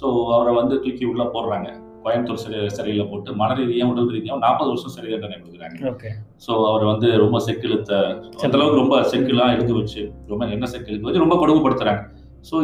ஸோ 0.00 0.06
அவரை 0.36 0.52
வந்து 0.60 0.74
தூக்கி 0.84 1.04
உள்ள 1.10 1.24
போடுறாங்க. 1.34 1.68
கோயம்புத்தூர் 2.04 2.42
சிறை 2.42 2.58
சிறையில் 2.76 3.08
போட்டு 3.10 3.30
மன 3.38 3.54
ரீதியாக 3.58 3.92
உடல் 3.92 4.10
ரீதியாக 4.14 4.42
நாற்பது 4.44 4.68
வருஷம் 4.72 4.92
சிறை 4.96 5.08
தண்டனை 5.12 5.38
கொடுக்குறாங்க. 5.38 5.78
ஓகே. 5.92 6.10
ஸோ 6.44 6.52
அவர் 6.70 6.84
வந்து 6.90 7.08
ரொம்ப 7.22 7.38
செக்கிழுத்த 7.46 7.92
அந்த 8.44 8.54
அளவுக்கு 8.58 8.82
ரொம்ப 8.82 8.96
செக்குலாம் 9.12 9.54
எடுத்து 9.54 9.74
வச்சு 9.80 10.02
ரொம்ப 10.32 10.42
என்ன 10.56 10.68
செக்கு 10.74 10.90
இழுத்து 10.92 11.08
வச்சு 11.08 11.24
ரொம்ப 11.24 11.38
கொடுமைப்படுத்துறாங்க. 11.42 12.02
ஸோ 12.48 12.56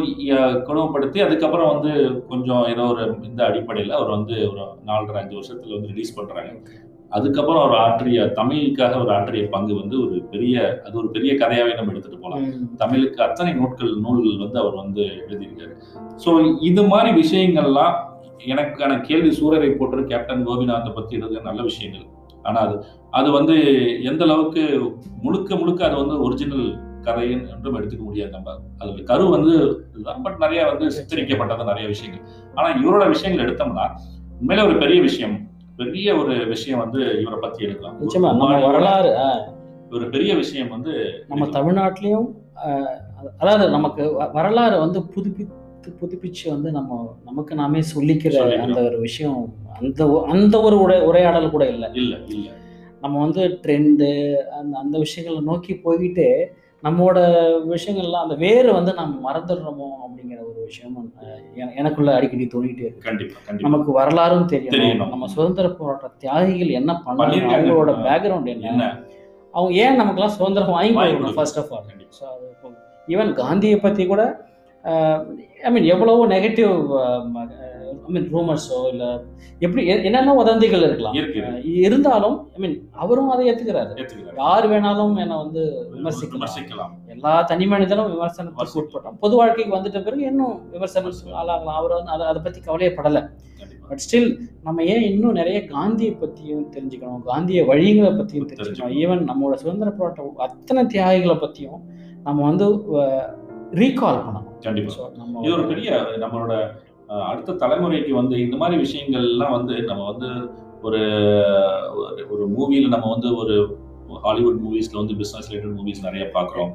கொடுமைப்படுத்தி 0.67 1.19
அதுக்கப்புறம் 1.25 1.71
வந்து 1.73 1.91
கொஞ்சம் 2.31 2.63
ஏதோ 2.73 2.83
ஒரு 2.93 3.05
இந்த 3.29 3.41
அடிப்படையில் 3.49 3.97
அவர் 3.97 4.15
வந்து 4.17 4.35
ஒரு 4.51 4.63
நாலரை 4.89 5.19
அஞ்சு 5.21 5.37
வருஷத்துல 5.39 5.75
வந்து 5.77 5.91
ரிலீஸ் 5.93 6.17
பண்றாங்க. 6.17 6.51
அதுக்கப்புறம் 7.17 7.63
அவர் 7.63 7.81
ஆற்றிய 7.85 8.19
தமிழுக்காக 8.37 8.95
அவர் 8.99 9.11
ஆற்றிய 9.15 9.43
பங்கு 9.55 9.73
வந்து 9.81 9.95
ஒரு 10.05 10.15
பெரிய 10.31 10.55
அது 10.85 10.95
ஒரு 11.01 11.09
பெரிய 11.15 11.31
கதையாவே 11.41 11.73
நம்ம 11.79 11.91
எடுத்துட்டு 11.93 12.23
போகலாம் 12.23 12.47
தமிழுக்கு 12.81 13.19
அத்தனை 13.27 13.51
நூட்கள் 13.59 13.91
நூல்கள் 14.05 14.41
வந்து 14.45 14.57
அவர் 14.63 14.79
வந்து 14.83 15.03
எழுதியிருக்காரு. 15.25 15.75
ஸோ 16.23 16.31
இது 16.69 16.83
மாதிரி 16.93 17.11
விஷயங்கள்லாம் 17.21 17.97
எனக்கான 18.53 18.93
கேள்வி 19.09 19.31
சூரரை 19.39 19.69
போட்டு 19.81 20.07
கேப்டன் 20.13 20.47
கோபிநாத்தை 20.47 20.93
பத்தி 20.95 21.13
எழுதுகிற 21.19 21.43
நல்ல 21.49 21.61
விஷயங்கள். 21.69 22.07
ஆனா 22.47 22.59
அது 22.65 22.75
அது 23.19 23.29
வந்து 23.37 23.55
எந்த 24.09 24.23
அளவுக்கு 24.27 24.63
முழுக்க 25.25 25.55
முழுக்க 25.61 25.81
அது 25.89 25.97
வந்து 26.01 26.17
ஒரிஜினல் 26.25 26.67
கதை 27.03 27.25
என்றும் 27.31 27.77
எடுத்துக்க 27.79 28.03
முடியாது 28.03 28.31
நம்ம. 28.31 28.57
அதுல 28.77 29.03
கரு 29.03 29.25
வந்து 29.29 29.53
இதுதான் 29.93 30.21
பட் 30.21 30.37
நிறைய 30.37 30.61
வந்து 30.65 30.85
சித்தரிக்கப்பட்டது 30.97 31.71
நிறைய 31.71 31.87
விஷயங்கள். 31.87 32.23
ஆனா 32.55 32.69
இவரோட 32.81 33.07
விஷயங்கள் 33.07 33.45
எடுத்தோம்னா 33.45 33.87
உண்மையில 34.41 34.67
ஒரு 34.67 34.77
பெரிய 34.77 35.01
விஷயம். 35.01 35.35
பெரிய 35.77 36.15
ஒரு 36.15 36.33
விஷயம் 36.45 36.79
வந்து 36.79 37.01
இவரை 37.21 37.37
பத்தி 37.41 37.59
எடுக்கலாம். 37.63 37.97
நிச்சயமா 38.01 38.31
நம்ம 38.33 38.61
வரலாறு 38.67 39.11
ஒரு 39.91 40.05
பெரிய 40.09 40.31
விஷயம் 40.35 40.69
வந்து 40.69 40.93
நம்ம 41.27 41.47
தமிழ்நாட்டிலையும் 41.47 42.29
அதாவது 43.37 43.65
நமக்கு 43.69 44.03
வரலாறு 44.33 44.75
வந்து 44.79 44.99
புதுப்பித்து 45.05 45.61
புதுப்பிச்சு 46.01 46.45
வந்து 46.49 46.69
நம்ம 46.71 46.91
நமக்கு 47.25 47.53
நாமே 47.55 47.81
சொல்லிக்கிற. 47.95 48.35
அந்த 48.65 48.79
ஒரு 48.81 48.97
விஷயம் 48.99 49.39
அந்த 49.79 50.03
அந்த 50.27 50.55
ஒரு 50.61 50.75
உரை 50.79 50.97
உரையாடல் 51.01 51.49
கூட 51.49 51.63
இல்லை. 51.69 51.89
இல்ல 51.93 52.13
இல்ல. 52.27 52.47
நம்ம 53.01 53.19
வந்து 53.19 53.43
ட்ரெண்டு 53.63 54.09
அந்த 54.59 54.73
அந்த 54.77 54.95
விஷயங்களை 54.97 55.39
நோக்கி 55.45 55.73
போய்கிட்டு 55.85 56.27
நம்மளோட 56.85 57.19
விஷயங்கள்லாம் 57.73 58.25
அந்த 58.25 58.35
வேறு 58.45 58.69
வந்து 58.77 58.91
நம்ம 58.99 59.13
மறந்துடுறோமோ 59.27 59.87
அப்படிங்கிற 60.03 60.39
ஒரு 60.49 60.59
விஷயமும் 60.69 61.09
எனக்குள்ள 61.81 62.11
அடிக்கடி 62.17 62.45
தோணிட்டே 62.53 62.85
இருக்கு 62.87 63.07
கண்டிப்பா 63.09 63.55
நமக்கு 63.67 63.91
வரலாறும் 63.99 64.49
தெரியணும். 64.53 65.11
நம்ம 65.13 65.29
சுதந்திர 65.35 65.67
போராட்ட 65.79 66.09
தியாகிகள் 66.23 66.77
என்ன 66.79 66.91
பண்ணாங்க. 67.05 67.39
அவங்களோட 67.55 67.93
பேக்ரவுண்ட் 68.07 68.51
என்ன 68.55 68.89
அவங்க 69.53 69.71
ஏன் 69.85 69.99
நமக்கெல்லாம் 70.01 70.35
சுதந்திரம் 70.37 70.75
வாங்கி 70.77 70.93
கொடுக்கணும். 70.97 71.37
First 71.39 71.59
of 71.61 71.71
all. 71.77 71.89
ஸோ 72.19 72.23
அது 72.33 72.47
ஈவன் 73.13 73.31
காந்தியை 73.41 73.77
பற்றி 73.85 74.03
கூட 74.11 74.23
ஐ 75.67 75.71
மீன் 75.73 75.89
எவ்வளவோ 75.93 76.23
நெகட்டிவ் 76.35 76.73
ஐ 78.07 78.11
மீன் 78.15 78.27
ரூமர்ஸோ 78.35 78.77
இல்லை 78.91 79.09
எப்படி 79.65 79.83
என்னென்ன 80.07 80.33
வதந்திகள் 80.39 80.85
இருக்கலாம்? 80.87 81.15
இருந்தாலும் 81.85 82.37
ஐ 82.55 82.61
மீன் 82.63 82.75
அவரும் 83.03 83.31
அதை 83.35 83.43
ஏத்துக்கிறாரு. 83.51 83.93
யார் 84.41 84.67
வேணாலும் 84.73 85.15
என்னை 85.23 85.37
வந்து 85.43 85.63
விமர்சிக்கலாம். 85.93 86.43
விமர்சிக்கலாம். 86.43 86.93
எல்லா 87.15 87.33
தனி 87.51 87.67
மனிதனும் 87.73 88.11
விமர்சனத்துக்கு. 88.15 88.79
உட்பட்டோம் 88.81 89.17
பொது 89.23 89.35
வாழ்க்கைக்கு 89.39 89.77
வந்துட்ட 89.77 90.01
பிறகு 90.09 90.23
இன்னும் 90.31 90.55
விமர்சனம் 90.75 91.39
ஆளாகலாம். 91.41 91.79
அவர் 91.81 91.97
வந்து 91.99 92.13
அதை 92.17 92.27
அதை 92.33 92.41
பற்றி 92.47 92.61
கவலையப்படலை. 92.69 93.23
பட் 93.87 94.01
ஸ்டில் 94.03 94.29
நம்ம 94.65 94.83
ஏன் 94.91 95.05
இன்னும் 95.09 95.37
நிறைய 95.39 95.57
காந்தியை 95.73 96.13
பற்றியும் 96.21 96.67
தெரிஞ்சுக்கணும்? 96.75 97.23
காந்திய 97.31 97.61
வழிகளை 97.71 98.11
பற்றியும் 98.19 98.47
தெரிஞ்சுக்கணும். 98.51 98.95
ஈவன் 99.01 99.21
நம்மளோட 99.29 99.55
சுதந்திர 99.63 99.91
போராட்ட 99.97 100.45
அத்தனை 100.45 100.83
தியாகிகளை 100.93 101.35
பற்றியும் 101.43 101.81
நம்ம 102.27 102.39
வந்து 102.49 102.65
ரீகால் 103.81 104.23
பண்ணணும். 104.25 104.47
கண்டிப்பா. 104.65 105.05
இது 105.43 105.53
ஒரு 105.57 105.63
பெரிய 105.71 105.89
நம்மளோட 106.23 106.53
அடுத்த 107.21 107.53
தலைமுறைக்கு 107.53 108.09
வந்து 108.09 108.41
இந்த 108.41 108.57
மாதிரி 108.57 108.81
விஷயங்கள்லாம் 108.81 109.51
வந்து 109.51 109.81
நம்ம 109.81 110.11
வந்து 110.11 110.29
ஒரு 110.81 110.99
ஒரு- 112.31 112.49
மூவில 112.57 112.87
நம்ம 112.87 113.09
வந்து 113.09 113.35
ஒரு 113.35 113.77
ஹாலிவுட் 114.21 114.61
மூவிஸ்ல 114.61 114.95
வந்து 114.95 115.15
பிசினஸ் 115.15 115.53
ரிலேட்டட் 115.53 115.75
மூவிஸ் 115.75 116.03
நிறைய 116.03 116.29
பாக்குறோம் 116.33 116.71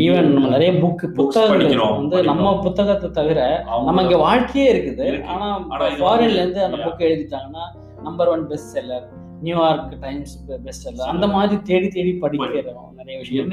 ஈவன் 0.00 0.22
நம்ம 0.22 0.48
நிறைய 0.48 0.72
புக் 0.72 1.12
புத்தகங்கள் 1.14 1.78
வந்து 1.90 2.22
நம்ம. 2.22 2.58
புத்தகத்தை 2.58 3.10
தவிர 3.10 3.64
நம்ம 3.84 4.02
இங்க 4.02 4.16
வாழ்க்கையே 4.16 4.72
இருக்குது 4.72 5.04
இருக்கு. 5.06 5.28
ஆனா 5.28 5.58
ஃபாரின்ல 6.00 6.34
இருந்து 6.34 6.62
அந்த. 6.62 6.76
Book 6.76 7.06
எழுதிட்டாங்கன்னா 7.06 7.64
number 8.02 8.28
one 8.28 8.46
best 8.46 8.76
seller 8.76 9.06
New York 9.40 10.00
Times 10.00 10.34
best 10.64 10.88
அல்ல 10.88 11.04
அந்த 11.04 11.26
மாதிரி 11.26 11.62
தேடி 11.62 11.88
தேடி 11.88 12.18
படிக்கிறோம் 12.20 12.94
நிறைய 12.94 13.18
விஷயம் 13.18 13.50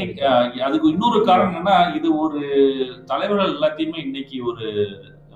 அதுக்கு 0.61 0.89
இன்னொரு 0.89 1.23
காரணம் 1.23 1.65
என்னன்னா 1.65 1.95
இது 1.95 2.19
ஒரு 2.19 2.39
தலைவர்கள் 3.05 3.53
எல்லாத்தையுமே 3.53 3.97
இன்னைக்கு 4.05 4.45
ஒரு 4.45 4.67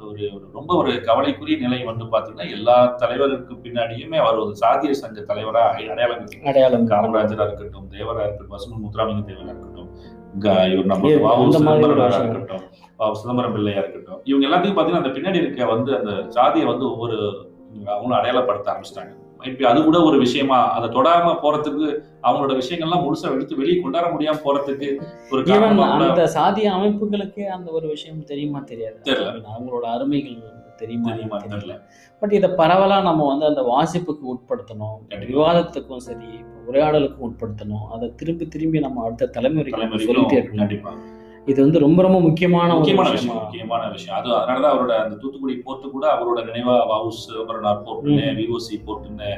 ஒரு 0.04 0.24
ஒரு 0.36 0.46
ரொம்ப 0.54 0.72
ஒரு 0.76 0.92
கவலைக்குரிய 1.02 1.58
நிலை 1.58 1.80
வந்து 1.84 2.06
பாத்தீங்கன்னா 2.06 2.48
எல்லா 2.52 2.76
தலைவருக்கு 2.98 3.54
பின்னாடியுமே 3.64 4.18
அவர் 4.18 4.38
ஒரு 4.38 4.54
சாதிய 4.56 4.94
சங்க 4.94 5.26
தலைவரா 5.30 5.64
அடையாளம். 5.72 6.24
அடையாளம் 6.46 6.88
காமராஜரா 6.88 7.46
இருக்கட்டும் 7.46 7.88
தேவரா 7.92 8.24
இருக்கட்டும் 8.24 8.54
பசுமன் 8.54 8.84
முத்துராமலிங்க 8.84 9.26
தேவரா 9.28 9.52
இருக்கட்டும் 9.54 9.90
இவர் 10.72 10.90
நம்ம 10.92 11.12
வாவு. 11.22 11.46
இருக்கட்டும் 12.22 12.66
வாவு 13.00 13.16
சிதம்பரம் 13.16 13.54
பிள்ளையா 13.54 13.80
இருக்கட்டும் 13.80 14.20
இவங்க 14.24 14.48
எல்லாத்தையும் 14.48 14.78
பாத்தீங்கன்னா 14.78 15.04
அந்த 15.04 15.14
பின்னாடி 15.16 15.42
இருக்க 15.44 15.66
வந்து 15.66 15.92
அந்த 15.98 16.12
சாதியை 16.30 16.68
வந்து 16.68 16.86
ஒவ்வொரு 16.92 17.18
அவங்களும் 17.88 18.20
அடையாளப்படுத்த 18.20 18.72
ஆரம்பிச்சிட்டாங்க 18.74 19.14
மேபி 19.40 19.64
அது 19.64 19.84
கூட 19.84 20.02
ஒரு 20.02 20.18
விஷயமா 20.18 20.72
அதை 20.72 20.90
தொடாம 20.90 21.36
போறதுக்கு 21.44 21.88
அவங்களோட 22.24 22.62
விஷயங்கள்லாம் 22.62 23.04
முழுசா 23.06 23.32
எடுத்து 23.32 23.56
வெளியே 23.56 23.82
கொண்டாட 23.82 24.08
முடியாம 24.08 24.40
போறதுக்கு 24.44 25.02
ஒரு 25.32 25.44
அந்த 25.90 26.32
சாதிய 26.36 26.68
அமைப்புகளுக்கே 26.78 27.46
அந்த 27.46 27.72
ஒரு 27.72 27.88
விஷயம் 27.88 28.24
தெரியுமா 28.24 28.60
தெரியாது. 28.60 29.00
தெரியல. 29.04 29.44
அவங்களோட 29.56 29.86
அருமைகள் 29.96 30.56
தெரியுமா 30.78 31.10
தெரியுமா 31.10 31.38
தெரியல. 31.38 31.82
பட் 32.20 32.32
இதை 32.32 32.50
பரவலா 32.50 33.02
நம்ம 33.02 33.28
வந்து 33.28 33.46
அந்த 33.46 33.62
வாசிப்புக்கு 33.62 34.34
உட்படுத்தணும். 34.34 34.98
விவாதத்துக்கும் 35.26 36.00
சரி 36.00 36.26
உரையாடலுக்கும் 36.72 37.30
உட்படுத்தணும். 37.30 37.88
அதை 37.92 38.14
திரும்பி 38.16 38.48
திரும்பி 38.48 38.80
நம்ம 38.80 39.04
அடுத்த 39.04 39.42
தலைமுறைக்கு 39.42 39.84
சொல்லிட்டே 40.08 40.40
இருக்கணும். 40.42 40.98
இது 41.48 41.60
வந்து 41.64 41.84
ரொம்ப 41.84 42.00
ரொம்ப 42.06 42.18
முக்கியமான 42.20 42.70
முக்கியமான 42.74 43.10
விஷயம். 43.12 43.38
முக்கியமான 43.38 43.84
விஷயம். 43.94 44.16
அது 44.18 44.30
அதனாலதான் 44.38 44.74
அவரோட 44.74 44.94
அந்த 45.04 45.16
தூத்துக்குடி 45.22 45.56
போர்ட்டு 45.66 45.88
கூட 45.90 46.06
அவரோட 46.16 46.40
நினைவா 46.50 46.76
வாவு 46.90 47.12
சிதம்பரனார் 47.18 47.86
போர்ட்டுன்னு 47.86 48.26
விஓசி 48.40 48.76
போர்ட்டுன்னு 48.88 49.30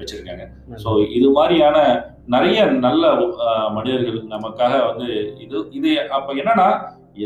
வச்சிருக்காங்க. 0.00 0.44
ஸோ 0.84 0.92
இது 1.18 1.28
மாதிரியான 1.30 1.76
நிறைய 2.26 2.58
நல்ல 2.86 3.04
மனிதர்கள் 3.76 4.18
நமக்காக 4.34 4.72
வந்து 4.88 5.06
இது 5.44 5.60
இது 5.70 5.92
அப்ப 6.18 6.34
என்னன்னா 6.34 6.68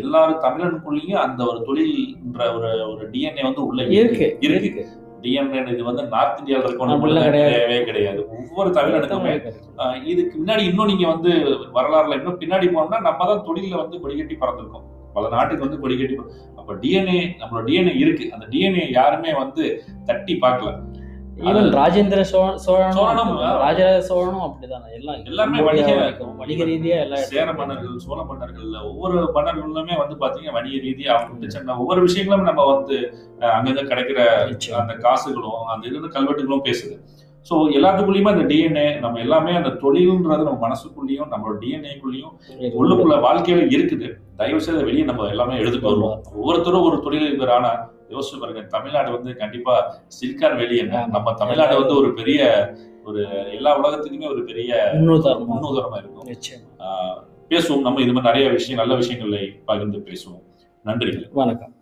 எல்லாரும் 0.00 0.42
தமிழனுக்குள்ளேயும் 0.44 1.22
அந்த 1.24 1.40
ஒரு 1.50 1.58
தொழில்ன்ற 1.66 2.42
ஒரு 2.56 2.68
ஒரு 2.92 3.04
டிஎன்ஏ 3.14 3.42
வந்து 3.48 3.62
உள்ள 3.68 3.80
இருக்கு. 3.98 4.28
இருக்கு. 4.48 4.84
டிஎன்ஏ 5.24 5.60
இது 5.74 5.82
வந்து 5.88 6.02
நார்த் 6.14 6.40
இந்தியாவில் 6.40 6.66
இருக்கணும் 6.68 6.94
அப்படிலாம் 6.96 7.28
கிடையாது. 7.88 8.20
ஒவ்வொரு 8.38 8.70
தமிழனுக்குமே 8.78 9.34
இதுக்கு 10.12 10.34
முன்னாடி 10.40 10.64
இன்னும் 10.70 10.90
நீங்க 10.92 11.06
வந்து 11.14 11.30
வரலாறுல 11.76 12.18
இன்னும் 12.20 12.40
பின்னாடி 12.42 12.68
போனோம்னா 12.74 13.00
நம்ம 13.08 13.26
தான் 13.30 13.46
தொழில 13.48 13.74
வந்து 13.82 14.02
கொடிகட்டி 14.02 14.36
பறந்துருக்கோம். 14.42 14.86
பல 15.16 15.28
நாட்டுக்கு 15.34 15.66
வந்து 15.66 15.80
கொடிகட்டி 15.82 16.16
அப்ப 16.58 16.74
டிஎன்ஏ 16.82 17.18
நம்மளோட 17.40 17.64
டிஎன்ஏ 17.68 17.92
இருக்கு. 18.02 18.24
அந்த 18.34 18.44
டிஎன்ஏ 18.52 18.84
யாருமே 18.98 19.32
வந்து 19.42 19.64
தட்டி 20.08 20.34
பார்க்கல. 20.44 20.70
ஈவன் 21.36 21.74
ராஜேந்திர 21.74 22.20
சோழன் 22.20 22.58
சோழனும், 22.58 23.38
ராஜராஜ 23.38 24.02
சோழனும் 24.08 24.44
அப்படிதான். 24.44 24.92
எல்லாம் 24.94 25.24
எல்லாருமே 25.24 25.58
கம்போடியா 25.58 25.86
வணிக- 25.86 26.34
வணிக 26.36 26.64
ரீதியா 26.64 27.00
எல்லா 27.00 27.16
சேர 27.16 27.52
மன்னர்கள் 27.52 27.98
சோழ 27.98 28.22
மன்னர்கள்ல 28.22 28.84
ஒவ்வொரு 28.84 29.30
மன்னர்களுமே 29.34 29.98
வந்து 29.98 30.14
பாத்தீங்கன்னா 30.20 30.52
வணிக 30.52 30.76
ரீதியா 30.76 31.06
அவங்க 31.06 31.48
சின்ன 31.48 31.78
ஒவ்வொரு 31.78 32.00
விஷயங்களும் 32.00 32.44
நம்ம 32.44 32.74
வந்து 32.74 33.22
அங்கங்க 33.40 33.82
கிடைக்கிற. 33.82 34.20
அந்த 34.72 34.92
காசுகளும் 34.94 35.64
அந்த 35.66 35.86
இது 35.86 36.00
கல்வெட்டுகளும் 36.00 36.64
பேசுது. 36.64 36.96
ஸோ 37.50 37.52
எல்லாத்துக்குள்ளயுமே 37.52 38.28
அந்த 38.28 38.54
டிஎன்ஏ 38.54 38.98
நம்ம 38.98 39.18
எல்லாமே 39.18 39.52
அந்த 39.54 39.68
தொழில்ன்றது 39.68 40.42
நம்ம 40.42 40.68
மனசுக்குள்ளேயும் 40.68 41.28
நம்மளோட 41.30 41.56
டிஎன்ஏக்குள்ளேயும் 41.60 42.32
உள்ளுக்குள்ள 42.80 43.20
வாழ்க்கையில 43.20 43.70
இருக்குது. 43.70 44.16
தயவு 44.36 44.60
செய்து 44.60 44.84
வெளியே 44.84 45.02
நம்ம 45.04 45.26
எல்லாமே 45.26 45.58
எடுத்துட்டு 45.58 45.86
வருவோம் 45.86 46.22
ஒவ்வொருத்தரும் 46.34 46.82
ஒரு 46.82 47.00
தொழில் 47.00 47.26
இருக்கிற 47.26 47.54
ஆனா 47.54 47.92
யோசிச்சு 48.08 48.40
பாருங்க 48.40 48.60
தமிழ்நாடு 48.60 49.10
வந்து 49.10 49.36
கண்டிப்பா 49.36 49.98
சில்கான் 50.20 50.56
வெளியே 50.56 50.82
நம்ம 50.82 51.34
தமிழ்நாடு 51.34 51.76
வந்து 51.76 51.96
ஒரு 51.96 52.12
பெரிய 52.12 52.72
ஒரு 53.04 53.28
எல்லா 53.52 53.78
உலகத்துக்குமே 53.78 54.30
ஒரு 54.30 54.44
பெரிய 54.44 54.90
முன்னுதாரணமா 54.94 55.98
இருக்கும். 55.98 56.26
பேசுவோம். 57.48 57.80
நம்ம 57.80 58.00
இது 58.00 58.12
மாதிரி 58.12 58.20
நிறைய 58.20 58.48
விஷயம் 58.48 58.78
நல்ல 58.78 58.94
விஷயங்களை 58.94 59.60
பகிர்ந்து 59.64 59.98
பேசுவோம். 59.98 60.42
நன்றிகள். 60.84 61.28
வணக்கம். 61.32 61.73